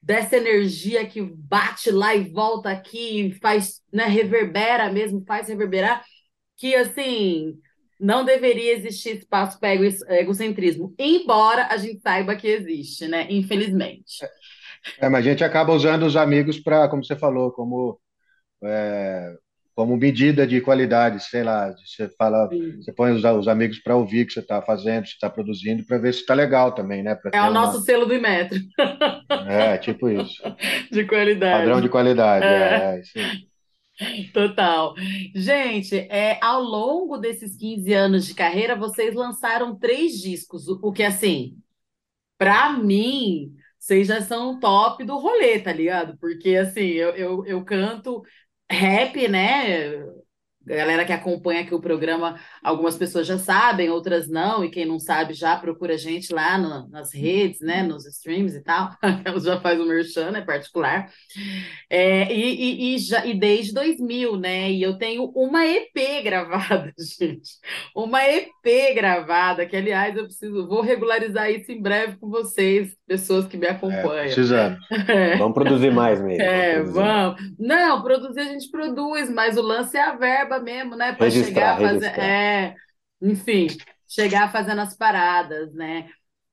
[0.00, 6.02] dessa energia que bate lá e volta aqui, faz, né, reverbera mesmo, faz reverberar,
[6.56, 7.58] que assim
[8.00, 13.26] não deveria existir espaço para egocentrismo, embora a gente saiba que existe, né?
[13.28, 14.24] Infelizmente.
[15.00, 18.00] É, mas a gente acaba usando os amigos para, como você falou, como
[18.62, 19.34] é,
[19.78, 22.82] como medida de qualidade, sei lá, você fala, Sim.
[22.82, 25.86] você põe os, os amigos para ouvir o que você está fazendo, você está produzindo,
[25.86, 27.16] para ver se está legal também, né?
[27.32, 27.50] é o uma...
[27.52, 28.58] nosso selo do metro.
[29.46, 30.42] É, tipo isso.
[30.90, 31.60] De qualidade.
[31.60, 33.22] Padrão de qualidade, é, é,
[34.02, 34.94] é Total.
[35.32, 41.04] Gente, é, ao longo desses 15 anos de carreira, vocês lançaram três discos, o que,
[41.04, 41.56] assim,
[42.36, 46.18] para mim, vocês já são top do rolê, tá ligado?
[46.18, 48.24] Porque, assim, eu, eu, eu canto
[48.70, 49.90] rap, né?
[50.62, 54.98] Galera que acompanha aqui o programa, algumas pessoas já sabem, outras não, e quem não
[54.98, 58.90] sabe já procura a gente lá no, nas redes, né, nos streams e tal.
[59.24, 61.10] Ela já faz o merchan, é particular.
[61.90, 64.70] É, e, e, e, já, e desde 2000, né?
[64.70, 67.50] E eu tenho uma EP gravada, gente.
[67.94, 73.46] Uma EP gravada, que aliás eu preciso, vou regularizar isso em breve com vocês, pessoas
[73.46, 74.18] que me é, acompanham.
[74.18, 74.78] É, precisamos.
[75.08, 75.36] É.
[75.36, 76.42] Vamos produzir mais mesmo.
[76.42, 77.58] É, vamos, vamos.
[77.58, 81.12] Não, produzir a gente produz, mas o lance é a verba mesmo, né?
[81.12, 82.18] Para chegar a fazer.
[82.18, 82.47] É,
[83.20, 83.68] enfim,
[84.06, 86.08] chegar fazendo as paradas, né?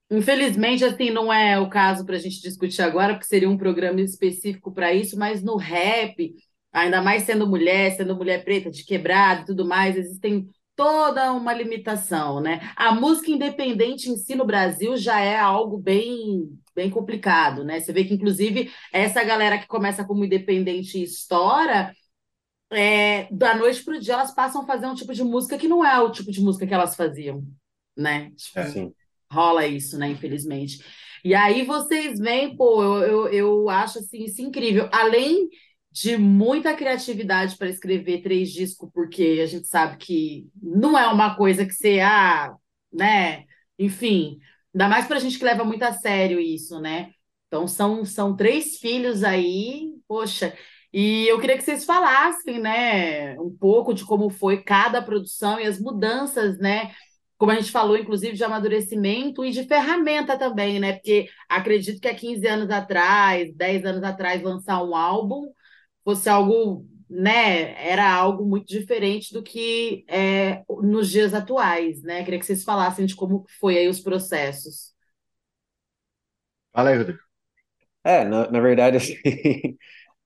[0.10, 4.02] Infelizmente, assim, não é o caso para a gente discutir agora, porque seria um programa
[4.02, 6.36] específico para isso, mas no rap,
[6.72, 11.54] ainda mais sendo mulher, sendo mulher preta, de quebrado e tudo mais, existem toda uma
[11.54, 12.60] limitação, né?
[12.76, 17.80] A música independente em si no Brasil já é algo bem bem complicado, né?
[17.80, 21.94] Você vê que, inclusive, essa galera que começa como independente e estoura,
[22.72, 25.68] é, da noite para o dia elas passam a fazer um tipo de música que
[25.68, 27.44] não é o tipo de música que elas faziam,
[27.96, 28.32] né?
[28.32, 28.92] Tipo, é.
[29.32, 30.10] Rola isso, né?
[30.10, 30.84] Infelizmente.
[31.24, 34.88] E aí vocês veem, pô, eu, eu, eu acho assim, isso incrível.
[34.92, 35.50] Além
[35.92, 41.36] de muita criatividade para escrever três discos, porque a gente sabe que não é uma
[41.36, 42.54] coisa que você, ah,
[42.92, 43.46] né?
[43.80, 44.38] Enfim,
[44.74, 47.12] ainda mais para a gente que leva muito a sério isso, né?
[47.48, 50.54] Então são, são três filhos aí, poxa.
[50.98, 55.66] E eu queria que vocês falassem, né, um pouco de como foi cada produção e
[55.68, 56.94] as mudanças, né?
[57.38, 60.94] Como a gente falou, inclusive, de amadurecimento e de ferramenta também, né?
[60.94, 65.52] Porque acredito que há 15 anos atrás, 10 anos atrás, lançar um álbum
[66.06, 72.24] fosse algo, né, era algo muito diferente do que é nos dias atuais, né?
[72.24, 74.94] Queria que vocês falassem de como foi aí os processos.
[76.72, 77.20] Fala aí, Rodrigo.
[78.02, 79.16] É, na, na verdade, assim,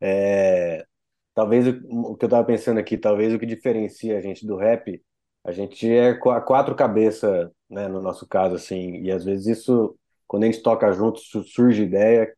[0.01, 0.85] é,
[1.33, 4.57] talvez o, o que eu estava pensando aqui, talvez o que diferencia a gente do
[4.57, 5.01] rap,
[5.43, 9.97] a gente é quatro cabeças, né, no nosso caso, assim, e às vezes isso,
[10.27, 12.33] quando a gente toca junto, surge ideia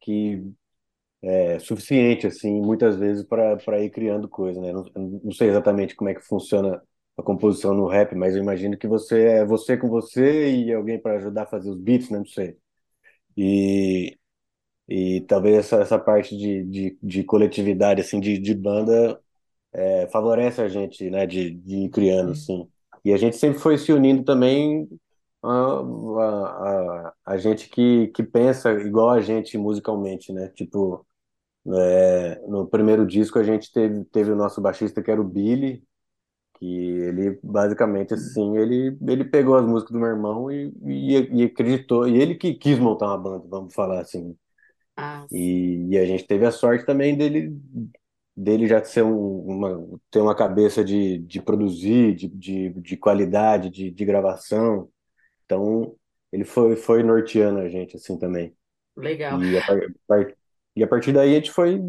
[0.00, 0.42] que
[1.22, 4.72] é, suficiente, assim, muitas vezes para ir criando coisa, né?
[4.72, 4.84] Não,
[5.24, 6.82] não, sei exatamente como é que funciona
[7.16, 10.98] a composição no rap, mas eu imagino que você é você com você e alguém
[11.00, 12.18] para ajudar a fazer os beats, né?
[12.18, 12.56] Não sei.
[13.36, 14.18] E,
[14.90, 19.20] e talvez essa, essa parte de, de, de coletividade, assim, de, de banda
[19.72, 21.26] é, favorece a gente, né?
[21.26, 22.68] De, de ir criando, assim.
[23.04, 24.88] E a gente sempre foi se unindo também
[25.42, 30.48] a, a, a, gente que, que pensa igual a gente musicalmente, né?
[30.50, 31.06] Tipo,
[31.68, 35.84] é, no primeiro disco a gente teve, teve o nosso baixista que era o Billy,
[36.58, 41.44] que ele basicamente assim, ele, ele pegou as músicas do meu irmão e, e, e
[41.44, 44.36] acreditou, e ele que quis montar uma banda, vamos falar assim.
[45.30, 47.56] E, e, a gente teve a sorte também dele
[48.36, 53.68] dele já ser um, uma, ter uma cabeça de, de produzir, de, de, de qualidade,
[53.68, 54.88] de, de gravação.
[55.44, 55.94] Então,
[56.32, 58.54] ele foi, foi norteando a gente assim também.
[58.96, 59.42] Legal.
[59.42, 59.62] E a,
[60.76, 61.80] e a partir daí a gente foi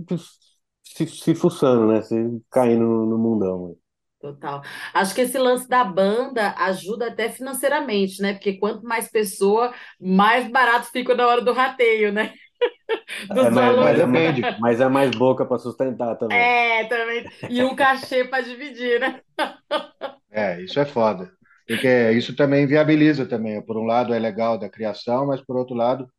[0.84, 2.01] se, se fuçando, né?
[2.01, 2.16] Se
[2.49, 3.78] caindo no, no mundão.
[4.20, 4.62] Total.
[4.93, 8.34] Acho que esse lance da banda ajuda até financeiramente, né?
[8.34, 12.34] Porque quanto mais pessoa, mais barato fica na hora do rateio, né?
[13.30, 16.38] Dos é, mas, mas, é mais, mas é mais boca para sustentar também.
[16.38, 17.26] É, também.
[17.49, 19.22] E um cachê para dividir, né?
[20.34, 21.30] É, isso é foda.
[21.68, 23.62] Porque isso também viabiliza também.
[23.62, 26.09] Por um lado é legal da criação, mas por outro lado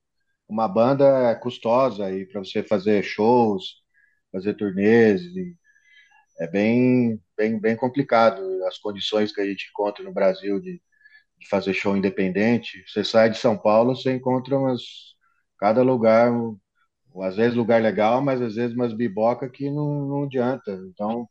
[0.47, 3.77] uma banda é custosa e para você fazer shows,
[4.31, 5.23] fazer turnês,
[6.39, 10.81] é bem, bem, bem complicado as condições que a gente encontra no Brasil de,
[11.39, 12.85] de fazer show independente.
[12.87, 14.83] Você sai de São Paulo, você encontra umas
[15.63, 16.33] cada lugar,
[17.23, 20.73] às vezes lugar legal, mas às vezes umas biboca que não, não adianta.
[20.91, 21.29] Então,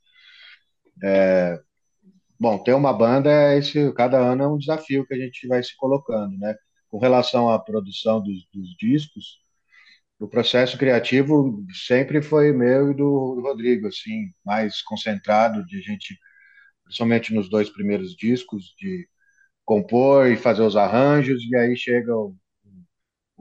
[1.03, 1.59] é,
[2.39, 5.61] bom, ter uma banda é esse, cada ano é um desafio que a gente vai
[5.63, 6.55] se colocando, né?
[6.89, 9.39] Com relação à produção dos, dos discos,
[10.19, 16.17] o processo criativo sempre foi meu e do, do Rodrigo, assim, mais concentrado de gente,
[16.85, 19.07] principalmente nos dois primeiros discos, de
[19.65, 22.35] compor e fazer os arranjos, e aí chega o,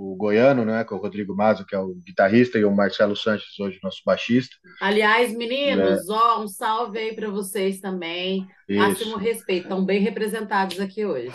[0.02, 3.14] o Goiano, né, que é o Rodrigo Maza, que é o guitarrista, e o Marcelo
[3.14, 4.56] Sanches, hoje nosso baixista.
[4.80, 6.12] Aliás, meninos, é.
[6.12, 8.46] ó, um salve aí para vocês também.
[8.66, 8.78] Isso.
[8.80, 11.30] Máximo respeito, estão bem representados aqui hoje.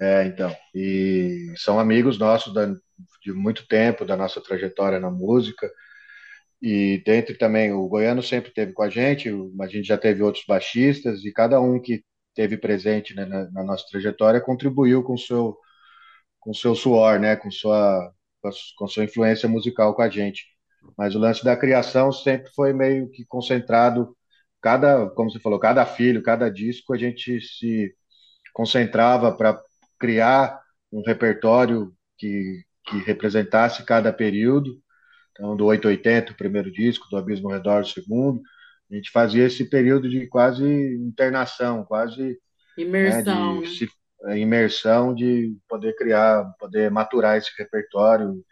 [0.00, 2.66] É, então, e são amigos nossos da,
[3.22, 5.70] de muito tempo, da nossa trajetória na música,
[6.62, 9.28] e dentro também, o Goiano sempre teve com a gente,
[9.60, 12.02] a gente já teve outros baixistas, e cada um que
[12.34, 15.58] teve presente né, na, na, nossa trajetória contribuiu com seu
[16.44, 18.12] com seu suor, né, com sua
[18.76, 20.44] com sua influência musical com a gente.
[20.98, 24.14] Mas o lance da criação sempre foi meio que concentrado,
[24.60, 27.94] cada, como você falou, cada filho, cada disco a gente se
[28.52, 29.58] concentrava para
[29.98, 30.60] criar
[30.92, 34.78] um repertório que, que representasse cada período.
[35.32, 38.40] Então, do 880, o primeiro disco, do Abismo ao Redor, o segundo.
[38.90, 42.38] A gente fazia esse período de quase internação, quase
[42.76, 43.88] imersão, né, de, se, é,
[44.32, 48.44] imersão de poder criar, poder maturar esse repertório,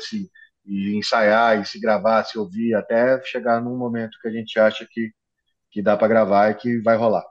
[0.00, 0.30] se,
[0.64, 4.86] e ensaiar, e se gravar, se ouvir, até chegar num momento que a gente acha
[4.90, 5.10] que,
[5.70, 7.24] que dá para gravar e que vai rolar.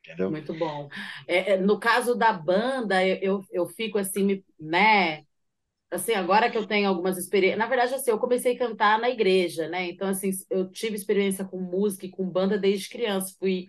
[0.00, 0.30] Entendeu?
[0.30, 0.88] Muito bom.
[1.26, 5.24] É, é, no caso da banda, eu, eu, eu fico assim, né?
[5.94, 7.58] Assim, agora que eu tenho algumas experiências.
[7.58, 9.88] Na verdade, assim, eu comecei a cantar na igreja, né?
[9.88, 13.36] Então, assim, eu tive experiência com música e com banda desde criança.
[13.38, 13.66] Fui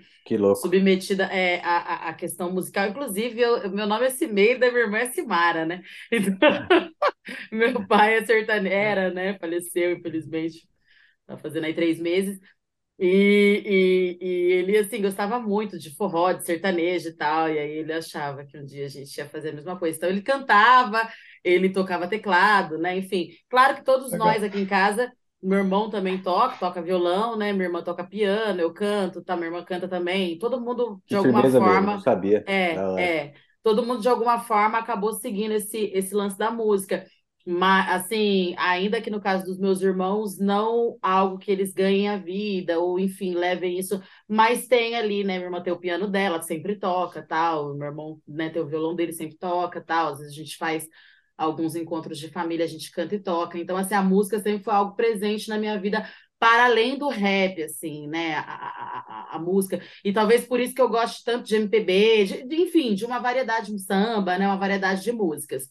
[0.59, 2.87] submetida é, à, à questão musical.
[2.87, 5.83] Inclusive, eu, meu nome é Cimeiro, da minha irmã é Simara, né?
[6.11, 6.49] Então,
[7.51, 9.37] meu pai é sertaneira, né?
[9.37, 10.67] Faleceu, infelizmente.
[11.27, 12.39] Tá fazendo aí três meses.
[12.97, 17.71] E, e, e, ele, assim, gostava muito de forró, de sertanejo e tal, e aí
[17.79, 19.97] ele achava que um dia a gente ia fazer a mesma coisa.
[19.97, 21.01] Então ele cantava,
[21.45, 22.97] ele tocava teclado, né?
[22.97, 24.27] Enfim, claro que todos Legal.
[24.27, 27.53] nós aqui em casa, meu irmão também toca, toca violão, né?
[27.53, 29.35] Minha irmã toca piano, eu canto, tá?
[29.35, 30.39] Minha irmã canta também.
[30.39, 31.81] Todo mundo, de alguma forma.
[31.81, 32.43] Mesmo, sabia.
[32.47, 33.33] É, é.
[33.61, 37.05] Todo mundo, de alguma forma, acabou seguindo esse, esse lance da música.
[37.47, 42.17] Mas, assim, ainda que no caso dos meus irmãos, não algo que eles ganhem a
[42.17, 45.35] vida, ou enfim, levem isso, mas tem ali, né?
[45.35, 47.75] Minha irmã tem o piano dela, sempre toca, tal.
[47.75, 50.13] Meu irmão, né, tem o violão dele, sempre toca, tal.
[50.13, 50.87] Às vezes a gente faz
[51.37, 53.57] alguns encontros de família, a gente canta e toca.
[53.57, 56.07] Então, assim, a música sempre foi algo presente na minha vida,
[56.39, 58.35] para além do rap, assim, né?
[58.35, 59.81] A, a, a, música.
[60.03, 63.19] E talvez por isso que eu gosto tanto de MPB, de, de, enfim, de uma
[63.19, 64.47] variedade de samba, né?
[64.47, 65.69] Uma variedade de músicas.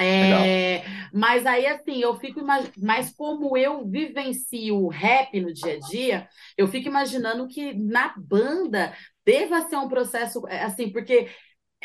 [0.00, 2.40] É, mas aí, assim, eu fico
[2.76, 8.14] mas como eu vivencio o rap no dia a dia, eu fico imaginando que na
[8.16, 8.94] banda
[9.26, 11.28] deva ser um processo é, assim, porque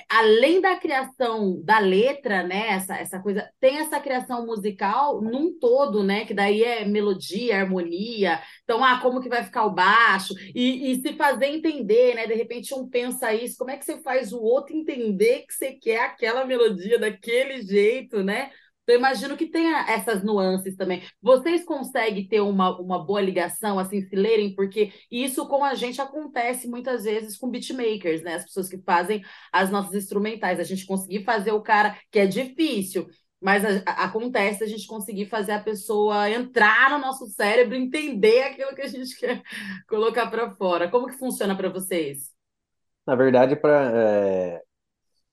[0.09, 6.03] além da criação da letra, né, essa, essa coisa, tem essa criação musical num todo,
[6.03, 10.91] né, que daí é melodia, harmonia, então, ah, como que vai ficar o baixo, e,
[10.91, 14.33] e se fazer entender, né, de repente um pensa isso, como é que você faz
[14.33, 18.51] o outro entender que você quer aquela melodia daquele jeito, né,
[18.83, 21.01] então, eu imagino que tenha essas nuances também.
[21.21, 26.01] Vocês conseguem ter uma, uma boa ligação, assim, se lerem, porque isso com a gente
[26.01, 28.35] acontece muitas vezes com beatmakers, né?
[28.35, 29.23] As pessoas que fazem
[29.53, 30.59] as nossas instrumentais.
[30.59, 33.07] A gente conseguir fazer o cara, que é difícil,
[33.41, 38.43] mas a, a, acontece a gente conseguir fazer a pessoa entrar no nosso cérebro, entender
[38.43, 39.41] aquilo que a gente quer
[39.87, 40.89] colocar para fora.
[40.89, 42.33] Como que funciona para vocês?
[43.07, 44.62] Na verdade, para é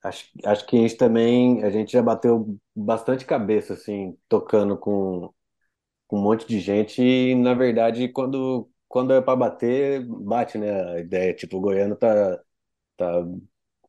[0.03, 5.31] Acho, acho que a gente também, a gente já bateu bastante cabeça, assim, tocando com,
[6.07, 10.71] com um monte de gente, e na verdade, quando, quando é para bater, bate, né?
[10.95, 12.37] A ideia, tipo, o Goiano tá,
[12.97, 13.25] tá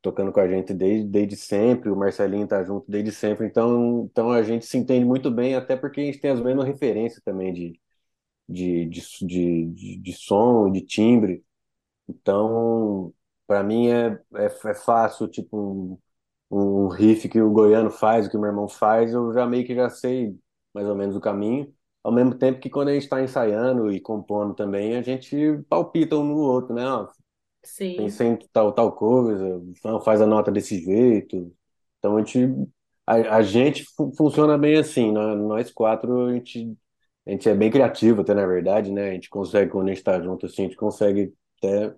[0.02, 4.30] tocando com a gente desde, desde sempre, o Marcelinho tá junto desde sempre, então, então
[4.32, 7.52] a gente se entende muito bem, até porque a gente tem as mesmas referências também
[7.52, 7.80] de,
[8.48, 11.44] de, de, de, de, de som, de timbre.
[12.08, 13.14] Então,
[13.46, 15.98] para mim é, é, é, fácil, tipo,
[16.50, 19.46] um, um riff que o Goiano faz, o que o meu irmão faz, eu já
[19.46, 20.36] meio que já sei
[20.74, 21.72] mais ou menos o caminho.
[22.02, 25.36] Ao mesmo tempo que quando a gente está ensaiando e compondo também, a gente
[25.68, 26.84] palpita um no outro, né?
[26.86, 27.08] Ó,
[27.64, 27.96] Sim.
[27.96, 29.62] Pensei em tal, tal coisa,
[30.04, 31.54] faz a nota desse jeito.
[31.98, 32.38] Então a gente,
[33.06, 33.84] a, a gente
[34.16, 36.76] funciona bem assim, nós, nós quatro, a gente,
[37.26, 39.10] a gente é bem criativo até, na verdade, né?
[39.10, 41.94] A gente consegue, quando a gente está junto assim, a gente consegue até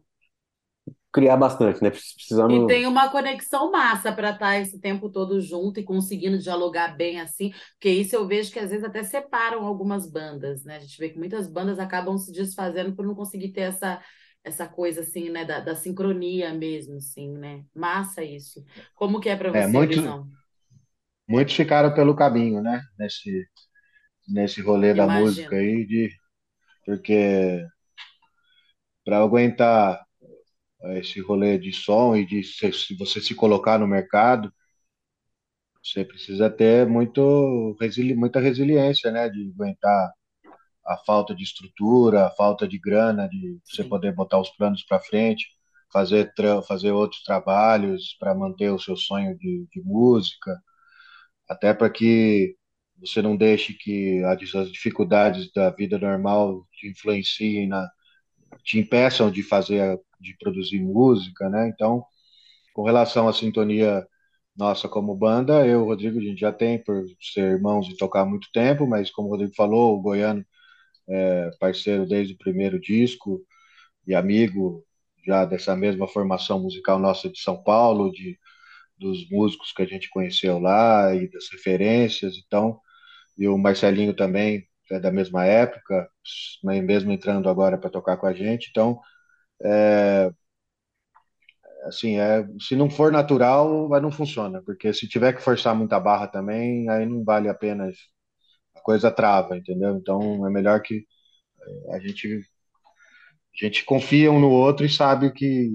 [1.14, 1.90] criar bastante, né?
[1.90, 2.64] Precisamos...
[2.64, 6.96] E tem uma conexão massa para estar tá esse tempo todo junto e conseguindo dialogar
[6.96, 10.76] bem assim, porque isso eu vejo que às vezes até separam algumas bandas, né?
[10.76, 14.02] A gente vê que muitas bandas acabam se desfazendo por não conseguir ter essa
[14.42, 17.64] essa coisa assim, né, da, da sincronia mesmo, assim, né?
[17.74, 18.62] Massa isso.
[18.94, 19.94] Como que é para é, você, é, muito...
[19.94, 20.28] Visão?
[21.26, 22.82] muitos ficaram pelo caminho, né?
[22.98, 23.46] Nesse,
[24.28, 26.10] nesse rolê da música aí, de,
[26.84, 27.64] porque
[29.02, 30.03] para aguentar
[30.98, 34.52] esse rolê de som e de se, se você se colocar no mercado,
[35.82, 39.28] você precisa ter muito, resili, muita resiliência, né?
[39.28, 40.12] De aguentar
[40.86, 43.88] a falta de estrutura, a falta de grana, de você Sim.
[43.88, 45.46] poder botar os planos para frente,
[45.92, 46.32] fazer,
[46.68, 50.58] fazer outros trabalhos para manter o seu sonho de, de música,
[51.48, 52.56] até para que
[52.98, 57.88] você não deixe que as as dificuldades da vida normal te influenciem na,
[58.62, 61.68] te impeçam de fazer, de produzir música, né?
[61.68, 62.04] Então,
[62.74, 64.06] com relação à sintonia
[64.56, 68.26] nossa como banda, eu Rodrigo, a gente já tem por ser irmãos e tocar há
[68.26, 70.44] muito tempo, mas como o Rodrigo falou, o Goiano
[71.08, 73.42] é parceiro desde o primeiro disco
[74.06, 74.84] e amigo
[75.26, 78.38] já dessa mesma formação musical nossa de São Paulo, de
[78.98, 82.80] dos músicos que a gente conheceu lá e das referências, então,
[83.36, 86.08] e o Marcelinho também é da mesma época,
[86.64, 89.00] mesmo entrando agora para tocar com a gente, então
[91.84, 96.26] assim, é, se não for natural, não funciona, porque se tiver que forçar muita barra
[96.26, 97.90] também, aí não vale a pena,
[98.76, 99.96] a coisa trava, entendeu?
[99.96, 101.06] Então é melhor que
[101.92, 102.44] a gente
[103.60, 105.70] a gente confia um no outro e sabe que,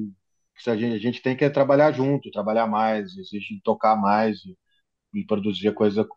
[0.64, 4.58] que a, gente, a gente tem que trabalhar junto, trabalhar mais, exige tocar mais e,
[5.22, 6.08] e produzir a coisa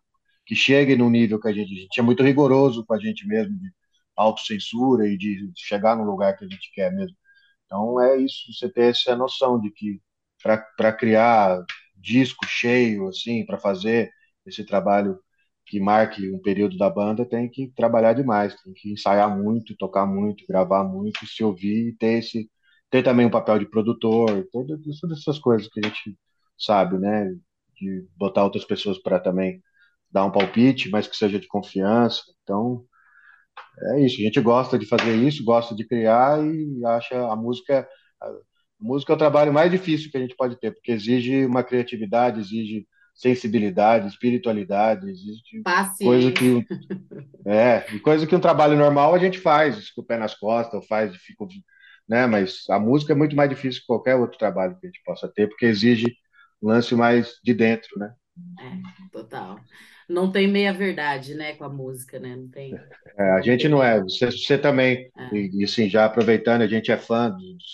[0.46, 3.26] que chegue no nível que a gente, a gente é muito rigoroso com a gente
[3.26, 3.70] mesmo, de
[4.16, 7.16] autocensura e de chegar no lugar que a gente quer mesmo.
[7.66, 10.00] Então é isso, você ter essa noção de que
[10.42, 11.64] para criar
[11.96, 14.10] disco cheio, assim, para fazer
[14.46, 15.18] esse trabalho
[15.66, 20.04] que marque um período da banda, tem que trabalhar demais, tem que ensaiar muito, tocar
[20.06, 22.50] muito, gravar muito, se ouvir e ter esse
[22.90, 24.78] ter também um papel de produtor, todas,
[25.12, 26.18] essas coisas que a gente
[26.58, 27.34] sabe, né?
[27.74, 29.62] De botar outras pessoas para também
[30.12, 32.22] dar um palpite, mas que seja de confiança.
[32.42, 32.84] Então,
[33.94, 37.88] é isso, a gente gosta de fazer isso, gosta de criar e acha a música.
[38.20, 38.30] A
[38.78, 42.40] música é o trabalho mais difícil que a gente pode ter, porque exige uma criatividade,
[42.40, 45.42] exige sensibilidade, espiritualidade, exige
[46.02, 46.32] coisa Paciência.
[46.32, 46.66] que
[47.46, 50.82] é, coisa que um trabalho normal a gente faz, com o pé nas costas, ou
[50.82, 51.44] faz, fica,
[52.08, 52.26] né?
[52.26, 55.28] Mas a música é muito mais difícil que qualquer outro trabalho que a gente possa
[55.28, 56.14] ter, porque exige
[56.62, 58.14] um lance mais de dentro, né?
[58.60, 59.58] É, total.
[60.12, 62.36] Não tem meia-verdade, né, com a música, né?
[62.36, 62.84] Não tem,
[63.18, 64.02] É, a gente não é, meia.
[64.02, 65.30] você, você também, É.
[65.30, 67.64] e, e assim, já aproveitando, a gente é fã, dos,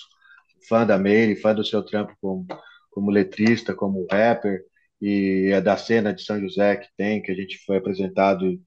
[0.68, 2.46] fã da Meire, fã do seu trampo como,
[2.90, 4.62] como letrista, como rapper,
[5.00, 8.60] e é da cena de São José que tem, que a gente foi apresentado e,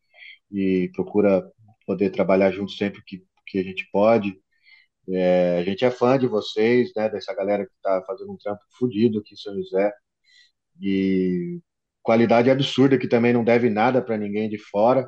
[0.86, 1.44] e procura
[1.86, 4.34] poder trabalhar junto sempre que, que a gente pode.
[5.10, 8.62] É, a gente é fã de vocês, né, dessa galera que está fazendo um trampo
[8.80, 9.92] fodido aqui em São José,
[10.82, 11.60] e
[12.04, 15.08] qualidade absurda que também não deve nada para ninguém de fora.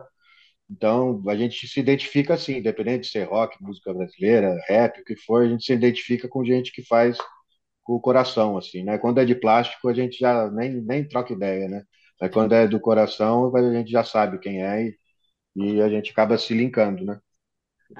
[0.70, 5.16] Então, a gente se identifica assim, independente de ser rock, música brasileira, rap, o que
[5.18, 7.18] for, a gente se identifica com gente que faz
[7.84, 8.98] com o coração, assim, né?
[8.98, 11.84] Quando é de plástico, a gente já nem, nem troca ideia, né?
[12.22, 14.98] Mas quando é do coração, a gente já sabe quem é e,
[15.56, 17.20] e a gente acaba se linkando, né?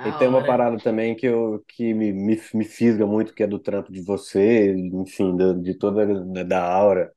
[0.04, 0.46] E tem uma hora.
[0.46, 4.02] parada também que, eu, que me, me, me fisga muito, que é do trampo de
[4.02, 7.14] você, enfim, do- de toda da, da aura,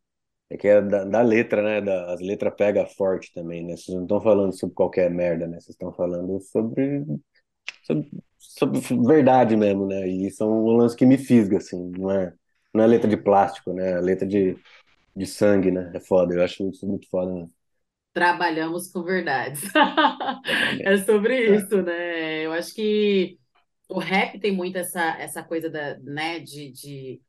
[0.51, 1.81] é que é da, da letra, né?
[1.81, 3.77] Da, as letras pegam forte também, né?
[3.77, 5.55] Vocês não estão falando sobre qualquer merda, né?
[5.61, 7.05] Vocês estão falando sobre,
[7.83, 10.09] sobre, sobre verdade mesmo, né?
[10.09, 12.35] E são um lance que me fisga, assim, não é,
[12.75, 13.19] não é letra de É.
[13.19, 13.93] plástico, né?
[13.93, 14.59] É letra de,
[15.17, 15.93] de sangue, né?
[15.95, 17.49] É foda, eu acho isso muito foda, né?
[18.13, 19.61] Trabalhamos com verdades.
[20.85, 22.47] É sobre É, isso, né?
[22.47, 23.39] Eu acho que
[23.89, 27.23] o rap tem muito essa, essa coisa da, né, de, de,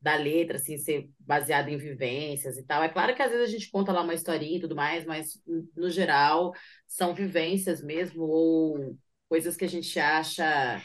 [0.00, 2.82] da letra, assim, ser baseada em vivências e tal.
[2.82, 5.40] É claro que às vezes a gente conta lá uma historinha e tudo mais, mas
[5.76, 6.52] no geral
[6.86, 8.96] são vivências mesmo, ou
[9.28, 10.84] coisas que a gente acha.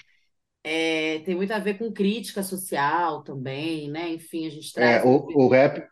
[0.63, 4.09] é, tem muito a ver com crítica social também, né?
[4.13, 5.07] Enfim, a gente é, traz um.
[5.07, 5.85] o, o rap,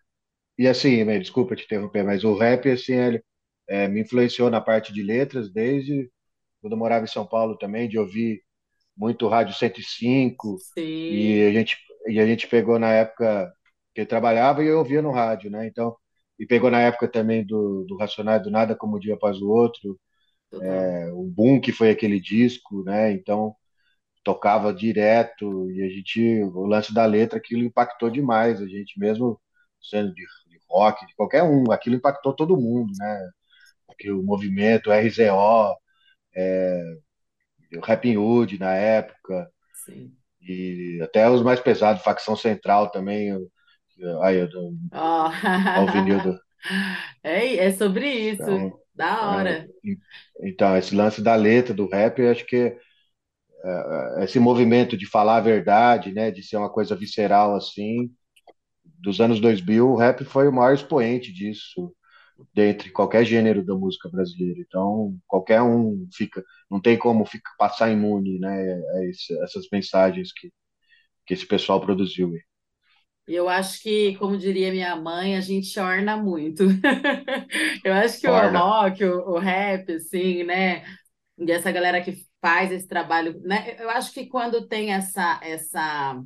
[0.57, 3.23] e assim, desculpa te interromper, mas o rap, assim, ele
[3.67, 6.11] é, me influenciou na parte de letras desde
[6.61, 8.43] quando eu morava em São Paulo também, de ouvir
[8.97, 10.65] muito Rádio 105, e cinco,
[11.09, 11.77] e a Sim, gente,
[12.07, 13.51] e a gente pegou na época
[13.93, 15.67] que eu trabalhava e eu ouvia no rádio, né?
[15.67, 15.95] Então,
[16.37, 19.49] e pegou na época também do, do Racionais do Nada como um dia após o
[19.49, 19.99] outro,
[20.61, 23.11] é, o Boom, que foi aquele disco, né?
[23.11, 23.55] Então,
[24.23, 29.39] tocava direto, e a gente, o lance da letra, aquilo impactou demais, a gente mesmo
[29.81, 33.29] sendo de, de rock, de qualquer um, aquilo impactou todo mundo, né?
[33.87, 35.75] Porque o movimento, RZO,
[37.77, 39.51] o Rapping Hood na época,
[39.85, 40.18] Sim.
[40.41, 43.31] E até os mais pesados, Facção Central também,
[44.23, 44.49] aí, eu,
[44.91, 45.31] Ó.
[45.73, 46.39] Alvinildo.
[47.23, 48.49] É, é sobre isso.
[48.49, 49.67] Então, Da é, hora.
[50.43, 52.77] então, esse lance da letra, do rap, eu acho que
[53.63, 58.11] é, esse movimento de falar a verdade, né, de ser uma coisa visceral assim,
[58.85, 61.93] dos anos 2000, o rap foi o maior expoente disso,
[62.53, 64.59] dentre qualquer gênero da música brasileira.
[64.61, 68.49] Então, qualquer um fica, não tem como ficar, passar imune, né,
[68.97, 70.51] a esse, essas mensagens que,
[71.27, 72.31] que esse pessoal produziu.
[73.27, 76.63] Eu acho que, como diria minha mãe, a gente orna muito.
[77.83, 78.49] Eu acho que o Orna.
[78.49, 80.83] rock, o, o rap, assim, né?
[81.37, 83.75] E essa galera que faz esse trabalho, né?
[83.79, 86.21] Eu acho que quando tem essa essa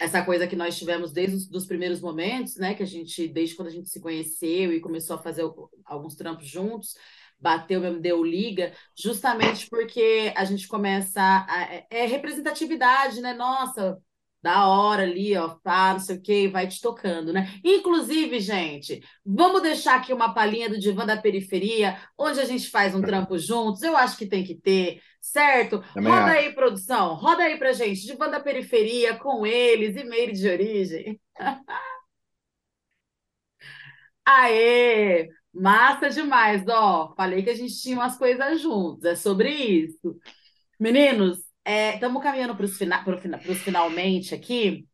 [0.00, 2.74] essa coisa que nós tivemos desde os dos primeiros momentos, né?
[2.74, 5.42] Que a gente, desde quando a gente se conheceu e começou a fazer
[5.84, 6.94] alguns trampos juntos,
[7.40, 13.34] bateu mesmo, deu liga, justamente porque a gente começa a, é, é representatividade, né?
[13.34, 13.98] Nossa,
[14.42, 17.52] da hora ali, ó, pá, não sei o quê, vai te tocando, né?
[17.64, 22.94] Inclusive, gente, vamos deixar aqui uma palhinha do Divã da Periferia, onde a gente faz
[22.94, 23.82] um trampo juntos.
[23.82, 25.82] Eu acho que tem que ter, certo?
[25.92, 26.38] Também Roda acho.
[26.38, 31.20] aí, produção, roda aí pra gente, Divã da Periferia, com eles, e-mail de origem.
[34.24, 35.28] Aê!
[35.52, 37.14] Massa demais, ó.
[37.16, 40.18] Falei que a gente tinha umas coisas juntos, é sobre isso.
[40.80, 41.38] Meninos,
[41.94, 43.04] estamos caminhando para os fina,
[43.62, 44.86] finalmente aqui.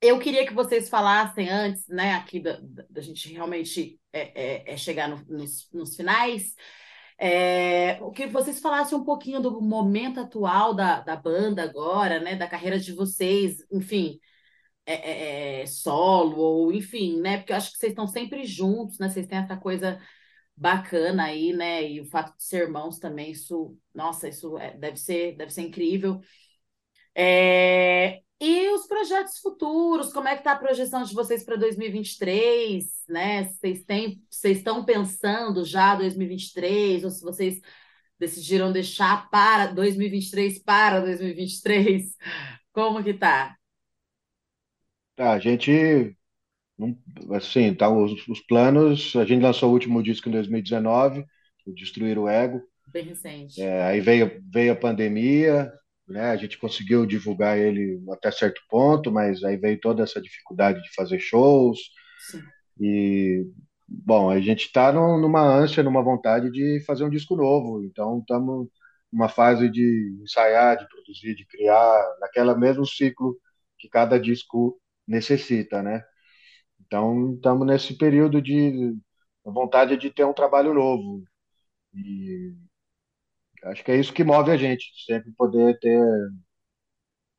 [0.00, 4.76] Eu queria que vocês falassem antes, né, aqui da, da- gente realmente é, é, é
[4.76, 6.54] chegar no- nos, nos finais,
[7.18, 12.36] é, o que vocês falassem um pouquinho do momento atual da, da banda agora, né,
[12.36, 14.18] da carreira de vocês, enfim,
[14.86, 14.94] é,
[15.60, 19.08] é, é, solo, ou enfim, né, porque eu acho que vocês estão sempre juntos, né,
[19.08, 20.00] vocês têm essa coisa
[20.56, 24.96] bacana aí, né, e o fato de ser irmãos também, isso, nossa, isso é- deve
[24.96, 26.20] ser, deve ser incrível.
[27.14, 32.86] É, E os projetos futuros, como é que está a projeção de vocês para 2023,
[33.08, 33.44] né?
[33.44, 37.60] Vocês têm, vocês estão pensando já 2023, ou se vocês
[38.18, 42.16] decidiram deixar para 2023 para 2023?
[42.72, 43.56] Como que tá?
[45.16, 46.16] Tá, a gente,
[46.78, 46.96] não-
[47.36, 51.24] assim, tá, os, os planos, a gente lançou o último disco em 2019,
[51.66, 53.60] o Destruir o Ego, Bem recente.
[53.60, 55.72] É, aí veio, veio a pandemia,
[56.08, 56.30] né?
[56.30, 60.94] A gente conseguiu divulgar ele até certo ponto, mas aí veio toda essa dificuldade de
[60.94, 61.78] fazer shows
[62.16, 62.52] Sim.
[62.80, 63.46] e,
[63.88, 68.68] bom, a gente está numa ânsia, numa vontade de fazer um disco novo, então estamos
[69.12, 73.36] numa fase de ensaiar, de produzir, de criar, naquela mesmo ciclo
[73.78, 76.04] que cada disco necessita, né?
[76.94, 78.96] Então estamos nesse período de
[79.44, 81.24] vontade de ter um trabalho novo
[81.92, 82.54] e
[83.64, 86.00] Acho que é isso que move a gente, sempre poder ter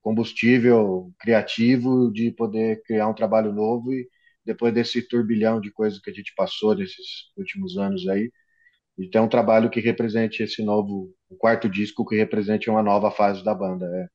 [0.01, 4.07] combustível criativo de poder criar um trabalho novo e
[4.45, 8.31] depois desse turbilhão de coisas que a gente passou nesses últimos anos aí,
[8.97, 13.09] e ter um trabalho que represente esse novo, o quarto disco que represente uma nova
[13.09, 14.07] fase da banda, é.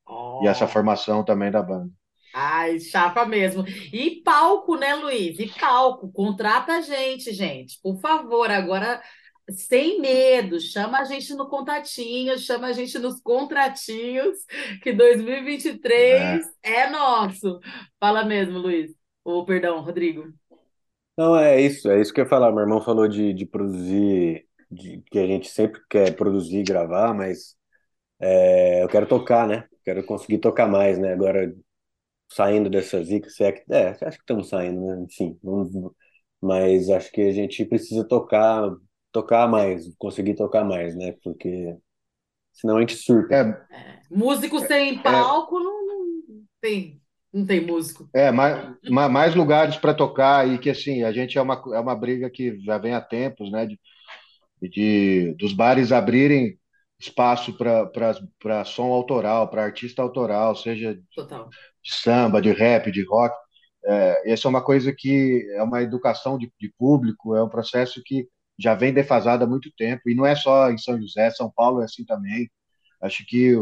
[0.44, 1.90] E essa Ó, formação também da banda.
[2.32, 3.64] Ai, chapa mesmo.
[3.92, 5.38] E palco, né, Luiz?
[5.38, 8.50] E palco, contrata a gente, gente, por favor.
[8.50, 9.02] Agora,
[9.50, 14.38] sem medo, chama a gente no contatinho, chama a gente nos contratinhos,
[14.82, 16.84] que 2023 É.
[16.84, 17.60] é nosso.
[17.98, 18.92] Fala mesmo, Luiz.
[19.24, 20.32] Ou, perdão, Rodrigo.
[21.16, 22.50] Não, é isso, é isso que eu ia falar.
[22.52, 27.12] Meu irmão falou de, de produzir, de, que a gente sempre quer produzir e gravar,
[27.14, 27.56] mas
[28.20, 29.66] é, eu quero tocar, né?
[29.84, 31.12] Quero conseguir tocar mais, né?
[31.12, 31.54] Agora,
[32.32, 35.02] saindo dessa zica, se é que, é, acho que estamos saindo, né?
[35.04, 35.70] Enfim, vamos-
[36.40, 38.70] mas acho que a gente precisa tocar,
[39.12, 41.12] tocar mais, conseguir tocar mais, né?
[41.22, 41.76] Porque
[42.52, 43.36] senão a gente surta.
[43.36, 47.00] É, Músico sem é, palco não, não tem,
[47.32, 48.10] não tem músico.
[48.12, 51.80] é mais, ma- mais lugares para tocar e que assim, a gente é uma, é
[51.80, 53.66] uma briga que já vem há tempos, né?
[53.66, 53.78] De,
[54.62, 56.58] de dos bares abrirem
[57.00, 61.48] espaço para som autoral, para artista autoral, seja de Total.
[61.82, 63.34] samba, de rap, de rock.
[63.84, 68.02] É, essa é uma coisa que é uma educação de, de público, é um processo
[68.04, 68.28] que
[68.58, 71.80] já vem defasado há muito tempo, e não é só em São José, São Paulo
[71.80, 72.50] é assim também.
[73.00, 73.54] Acho que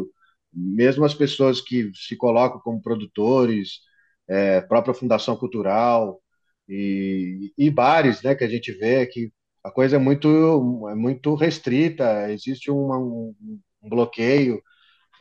[0.53, 3.81] mesmo as pessoas que se colocam como produtores,
[4.29, 6.21] é, própria Fundação Cultural
[6.69, 9.33] e, e bares, né, que a gente vê que
[9.69, 13.35] a coisa é muito, é muito restrita, existe um,
[13.83, 14.63] um bloqueio.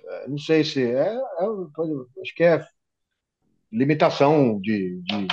[0.06, 2.66] É, Não sei se é, é- acho que é
[3.72, 5.28] limitação de, de,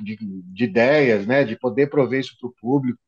[0.00, 0.16] de,
[0.52, 2.98] de ideias, né, de poder prover isso para o público,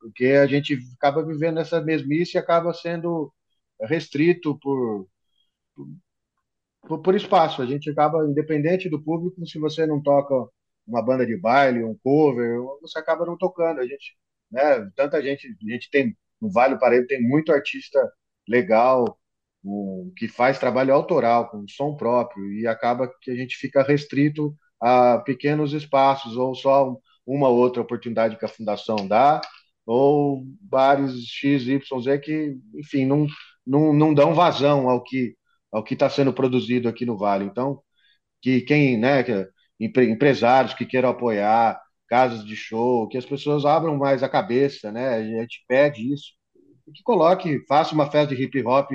[0.00, 3.32] porque a gente acaba vivendo essa mesmice e acaba sendo
[3.82, 5.08] restrito por,
[6.86, 7.62] por, por espaço.
[7.62, 10.34] A gente acaba, independente do público, se você não toca
[10.86, 13.80] uma banda de baile, um cover, você acaba não tocando.
[13.80, 14.16] A gente,
[14.50, 17.98] né, tanta gente, a gente tem no Vale do Paraíba tem muito artista
[18.48, 19.18] legal,
[19.64, 24.54] um, que faz trabalho autoral, com som próprio, e acaba que a gente fica restrito
[24.80, 26.96] a pequenos espaços, ou só
[27.26, 29.40] uma outra oportunidade que a fundação dá,
[29.84, 33.26] ou bares X, Y, Z que, enfim, não,
[33.66, 35.36] não, não dão vazão ao que
[35.70, 37.44] ao que está sendo produzido aqui no Vale.
[37.44, 37.82] Então,
[38.42, 39.48] que quem, né, que,
[39.80, 45.08] empresários que queiram apoiar, casas de show, que as pessoas abram mais a cabeça, né?
[45.16, 46.32] A gente pede isso.
[46.94, 48.90] Que coloque, faça uma festa de hip hop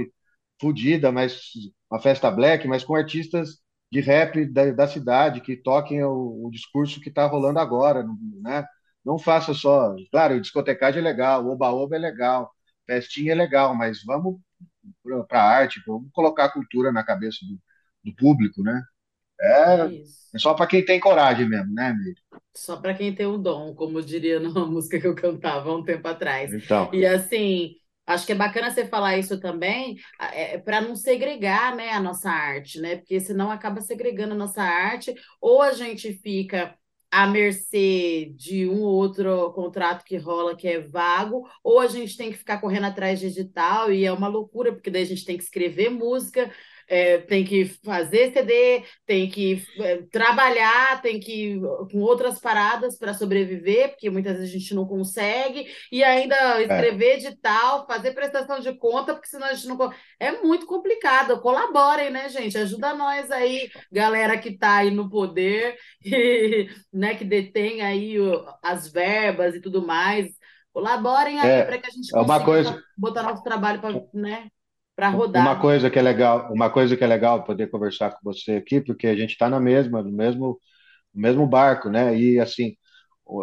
[0.60, 1.52] fodida, mas
[1.92, 3.60] uma festa black, mas com artistas
[3.92, 8.04] de rap da, da cidade que toquem o, o discurso que está rolando agora,
[8.42, 8.66] né?
[9.06, 12.52] Não faça só, claro, discotecagem é legal, oba-oba é legal,
[12.88, 14.40] festinha é legal, mas vamos
[15.28, 17.60] para a arte, vamos colocar a cultura na cabeça do,
[18.04, 18.82] do público, né?
[19.44, 20.04] É, é,
[20.36, 22.18] é só para quem tem coragem mesmo, né, amigo?
[22.56, 25.84] Só para quem tem o dom, como diria numa música que eu cantava há um
[25.84, 26.54] tempo atrás.
[26.54, 26.90] Então.
[26.94, 27.76] E assim,
[28.06, 29.98] acho que é bacana você falar isso também,
[30.34, 32.98] é, para não segregar, né, a nossa arte, né?
[32.98, 36.76] Porque senão acaba segregando a nossa arte, ou a gente fica
[37.12, 42.18] à mercê de um ou outro contrato que rola que é vago, ou a gente
[42.18, 45.24] tem que ficar correndo atrás de digital e é uma loucura, porque daí a gente
[45.24, 46.52] tem que escrever música,
[46.94, 51.60] é, tem que fazer CD, tem que é, trabalhar, tem que
[51.92, 56.62] com outras paradas para sobreviver, porque muitas vezes a gente não consegue, e ainda é.
[56.62, 59.92] escrever edital, fazer prestação de conta, porque senão a gente não.
[60.20, 61.42] É muito complicado.
[61.42, 62.60] Colaborem, né, gente?
[62.60, 65.76] Ajuda nós aí, galera que está aí no poder,
[66.06, 68.18] e, né, que detém aí
[68.62, 70.28] as verbas e tudo mais.
[70.72, 72.84] Colaborem aí é, para que a gente consiga é coisa...
[72.96, 74.48] botar nosso trabalho para, né?
[74.96, 75.42] Para rodar.
[75.42, 78.82] Uma coisa que é legal, uma coisa que é legal poder conversar com você aqui,
[78.82, 80.60] porque a gente está na mesma, no mesmo,
[81.14, 82.18] no mesmo barco, né?
[82.18, 82.76] E assim,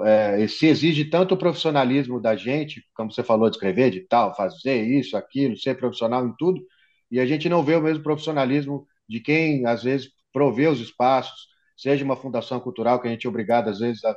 [0.04, 4.34] é, se exige tanto o profissionalismo da gente, como você falou, de escrever, de tal,
[4.34, 6.62] fazer isso, aquilo, ser profissional em tudo,
[7.10, 11.48] e a gente não vê o mesmo profissionalismo de quem às vezes provê os espaços,
[11.76, 14.16] seja uma fundação cultural que a gente é obrigado às vezes a,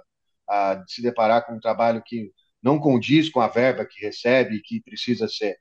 [0.49, 2.31] a se deparar com um trabalho que
[2.61, 5.57] não condiz com a verba que recebe e que precisa ser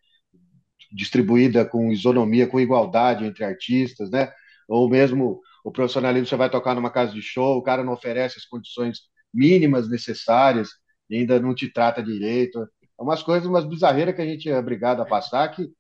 [0.93, 4.33] distribuída com isonomia, com igualdade entre artistas, né?
[4.69, 8.39] Ou mesmo o profissionalismo, você vai tocar numa casa de show, o cara não oferece
[8.39, 9.01] as condições
[9.33, 10.71] mínimas necessárias
[11.09, 12.61] e ainda não te trata direito.
[12.61, 15.71] É umas coisas, umas bizarreiras que a gente é obrigado a passar que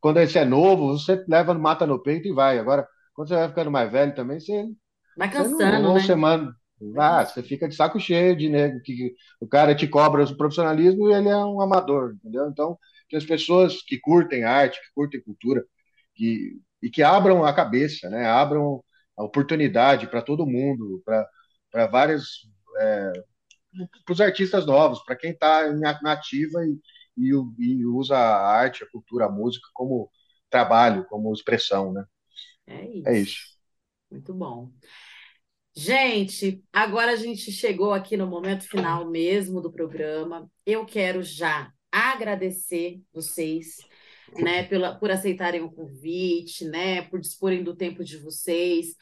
[0.00, 2.58] quando esse é novo, você leva, mata no peito e vai.
[2.58, 4.66] Agora, quando você vai ficando mais velho também, você.
[5.16, 6.00] Vai cansando, não, né?
[6.00, 6.54] Você, manda,
[6.96, 11.10] ah, você fica de saco cheio de nego, que o cara te cobra o profissionalismo
[11.10, 12.48] e ele é um amador, entendeu?
[12.48, 12.78] Então,
[13.12, 15.62] que as pessoas que curtem arte, que curtem cultura,
[16.14, 18.24] que, e que abram a cabeça, né?
[18.26, 18.82] abram
[19.14, 22.24] a oportunidade para todo mundo, para várias.
[22.78, 23.12] É,
[24.04, 26.78] para os artistas novos, para quem está na ativa e,
[27.16, 30.10] e, e, usa a arte, a cultura, a música como
[30.48, 32.04] trabalho, como expressão, né?
[32.66, 33.08] É isso.
[33.08, 33.40] É isso.
[34.10, 34.70] Muito bom.
[35.74, 40.50] Gente, agora a gente chegou aqui no momento final mesmo do programa.
[40.66, 43.76] Eu quero já agradecer vocês,
[44.38, 48.96] né, pela, por aceitarem o convite, né, por disporem do tempo de vocês,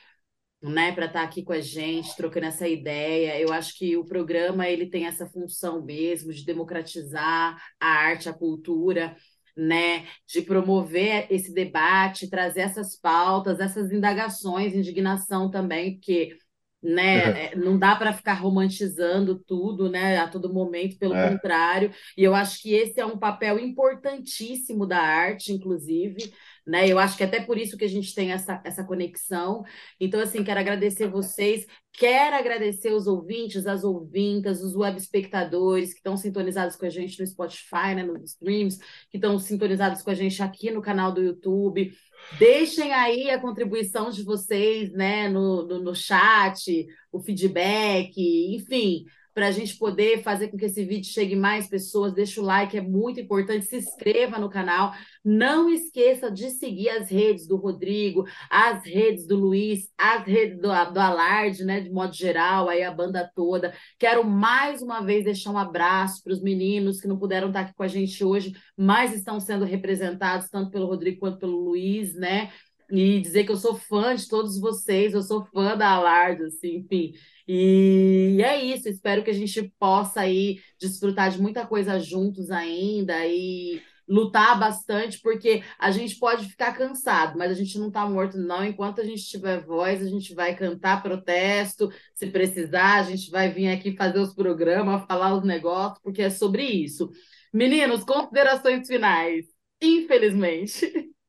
[0.62, 3.41] né, para estar tá aqui com a gente, trocando essa ideia.
[3.41, 8.32] Eu acho que o programa ele tem essa função mesmo de democratizar a arte, a
[8.34, 9.16] cultura,
[9.57, 16.36] né, de promover esse debate, trazer essas pautas, essas indagações, indignação também, porque
[16.83, 17.47] né?
[17.47, 20.18] É, não dá para ficar romantizando tudo, né?
[20.18, 21.31] A todo momento, pelo é.
[21.31, 21.93] contrário.
[22.16, 26.33] E eu acho que esse é um papel importantíssimo da arte, inclusive,
[26.71, 26.89] né?
[26.89, 29.64] Eu acho que até por isso que a gente tem essa, essa conexão.
[29.99, 35.99] Então, assim, quero agradecer vocês, quero agradecer os ouvintes, as ouvintas, os web espectadores que
[35.99, 38.05] estão sintonizados com a gente no Spotify, né?
[38.05, 38.79] Nos streams,
[39.11, 41.93] que estão sintonizados com a gente aqui no canal do YouTube.
[42.39, 48.14] Deixem aí a contribuição de vocês, né, no, no, no chat, o feedback,
[48.55, 49.05] enfim,
[49.41, 52.12] para a gente poder fazer com que esse vídeo chegue mais pessoas.
[52.12, 53.64] Deixa o like, é muito importante.
[53.64, 54.93] Se inscreva no canal.
[55.24, 60.68] Não esqueça de seguir as redes do Rodrigo, as redes do Luiz, as redes do,
[60.68, 61.80] do Alarde, né?
[61.80, 63.72] De modo geral, aí a banda toda.
[63.99, 67.72] Quero mais uma vez deixar um abraço para os meninos que não puderam estar aqui
[67.72, 72.51] com a gente hoje, mas estão sendo representados tanto pelo Rodrigo quanto pelo Luiz, né?
[72.91, 76.76] E dizer que eu sou fã de todos vocês, eu sou fã da Alarde, assim,
[76.76, 77.12] enfim.
[77.47, 83.26] E é isso, espero que a gente possa aí desfrutar de muita coisa juntos ainda
[83.26, 83.80] e,
[84.11, 88.64] lutar bastante, porque a gente pode ficar cansado, mas a gente não está morto, não.
[88.64, 93.53] Enquanto a gente tiver voz, a gente vai cantar protesto, se precisar, a gente vai
[93.53, 97.09] vir aqui fazer os programas, falar os negócios, porque é sobre isso.
[97.53, 99.47] Meninos, considerações finais.
[99.80, 100.91] Infelizmente.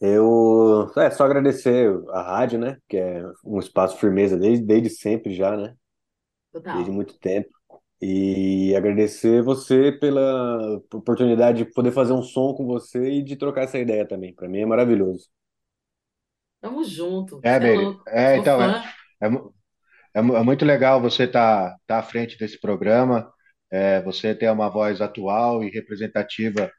[0.00, 2.76] Eu é só agradecer a rádio, né?
[2.88, 5.74] Que é um espaço firmeza desde, desde sempre já, né?
[6.52, 6.74] Total.
[6.74, 7.48] Desde muito tempo.
[8.00, 13.62] E agradecer você pela oportunidade de poder fazer um som com você e de trocar
[13.62, 14.34] essa ideia também.
[14.34, 15.28] Para mim é maravilhoso.
[16.60, 17.40] Tamo junto.
[17.42, 17.82] É, é Meire.
[17.82, 18.02] louco.
[18.08, 18.84] É, Sou então, é,
[19.22, 19.30] é, é
[20.18, 23.30] é muito legal você estar tá, tá à frente desse programa,
[23.70, 26.70] é, você ter uma voz atual e representativa,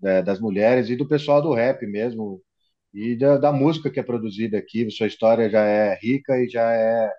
[0.00, 2.42] né, das mulheres e do pessoal do rap mesmo,
[2.92, 4.90] e da, da música que é produzida aqui.
[4.90, 7.12] Sua história já é rica e já é,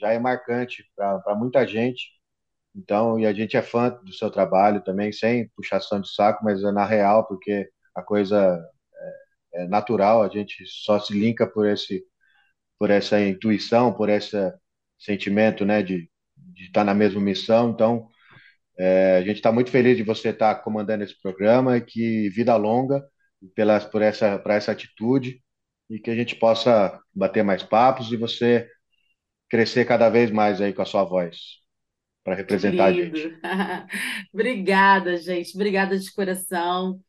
[0.00, 2.02] já é marcante para muita gente.
[2.74, 6.62] Então, e a gente é fã do seu trabalho também, sem puxação de saco, mas
[6.64, 8.58] é na real, porque a coisa
[9.54, 12.04] é natural, a gente só se linka por esse,
[12.78, 14.36] por essa intuição, por esse
[14.98, 16.08] sentimento, né, de
[16.58, 17.70] estar na mesma missão.
[17.70, 18.08] Então,
[18.78, 22.56] é, a gente está muito feliz de você estar comandando esse programa e que vida
[22.56, 23.04] longa
[23.54, 25.42] pela, por essa, por essa atitude
[25.90, 28.68] e que a gente possa bater mais papos e você
[29.48, 31.60] crescer cada vez mais aí com a sua voz
[32.24, 33.38] para representar a gente.
[34.32, 35.54] Obrigada, gente.
[35.54, 37.00] Obrigada de coração.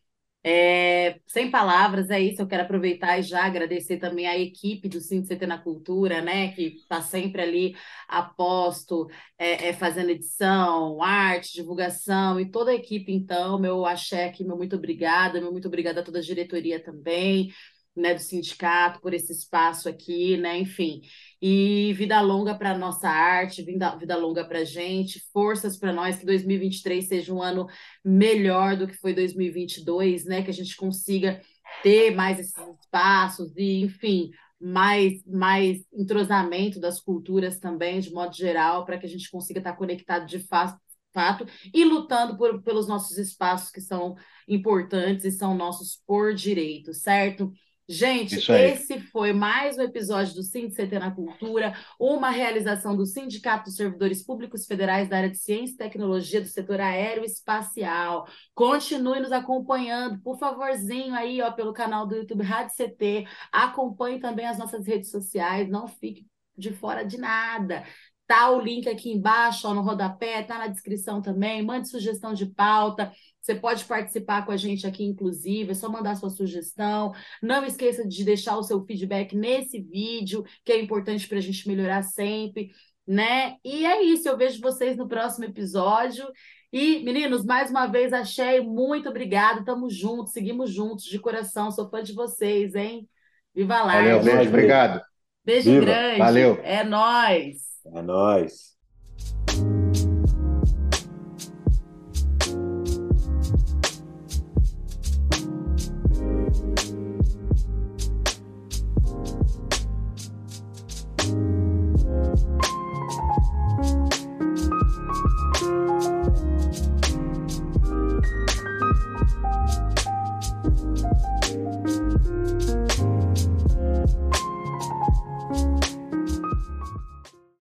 [0.45, 2.41] É, sem palavras, é isso.
[2.41, 6.51] Eu quero aproveitar e já agradecer também a equipe do CT na Cultura, né?
[6.53, 7.75] Que está sempre ali
[8.09, 14.43] aposto, é, é, fazendo edição, arte, divulgação e toda a equipe, então, meu axé aqui,
[14.43, 17.53] meu muito obrigada, meu muito obrigada a toda a diretoria também,
[17.95, 20.57] né, do sindicato por esse espaço aqui, né?
[20.59, 21.01] Enfim.
[21.45, 26.25] E vida longa para nossa arte, vida, vida longa para gente, forças para nós, que
[26.25, 27.67] 2023 seja um ano
[28.01, 30.41] melhor do que foi 2022, né?
[30.41, 31.41] Que a gente consiga
[31.81, 38.85] ter mais esses espaços e, enfim, mais, mais entrosamento das culturas também, de modo geral,
[38.85, 40.79] para que a gente consiga estar conectado de fato,
[41.13, 44.15] fato e lutando por, pelos nossos espaços que são
[44.47, 47.51] importantes e são nossos por direito, certo?
[47.87, 53.75] Gente, esse foi mais um episódio do CT na Cultura, uma realização do Sindicato dos
[53.75, 58.25] Servidores Públicos Federais da área de Ciência e Tecnologia do setor aeroespacial.
[58.55, 63.27] Continue nos acompanhando, por favorzinho, aí, ó, pelo canal do YouTube Rádio CT.
[63.51, 66.25] Acompanhe também as nossas redes sociais, não fique
[66.57, 67.83] de fora de nada.
[68.25, 71.61] Tá o link aqui embaixo, ó, no rodapé, tá na descrição também.
[71.61, 73.11] Mande sugestão de pauta.
[73.43, 77.11] Você pode participar com a gente aqui, inclusive, é só mandar sua sugestão.
[77.41, 81.67] Não esqueça de deixar o seu feedback nesse vídeo, que é importante para a gente
[81.67, 82.71] melhorar sempre,
[83.05, 83.57] né?
[83.61, 86.25] E é isso, eu vejo vocês no próximo episódio.
[86.71, 89.65] E, meninos, mais uma vez, achei, muito obrigada.
[89.65, 91.69] Tamo juntos, seguimos juntos, de coração.
[91.69, 93.09] Sou fã de vocês, hein?
[93.53, 95.01] Viva a Valeu, beijo, obrigado.
[95.43, 95.85] Beijo Viva.
[95.85, 96.19] grande.
[96.19, 96.59] Valeu.
[96.63, 97.57] É nóis.
[97.93, 98.72] É nóis.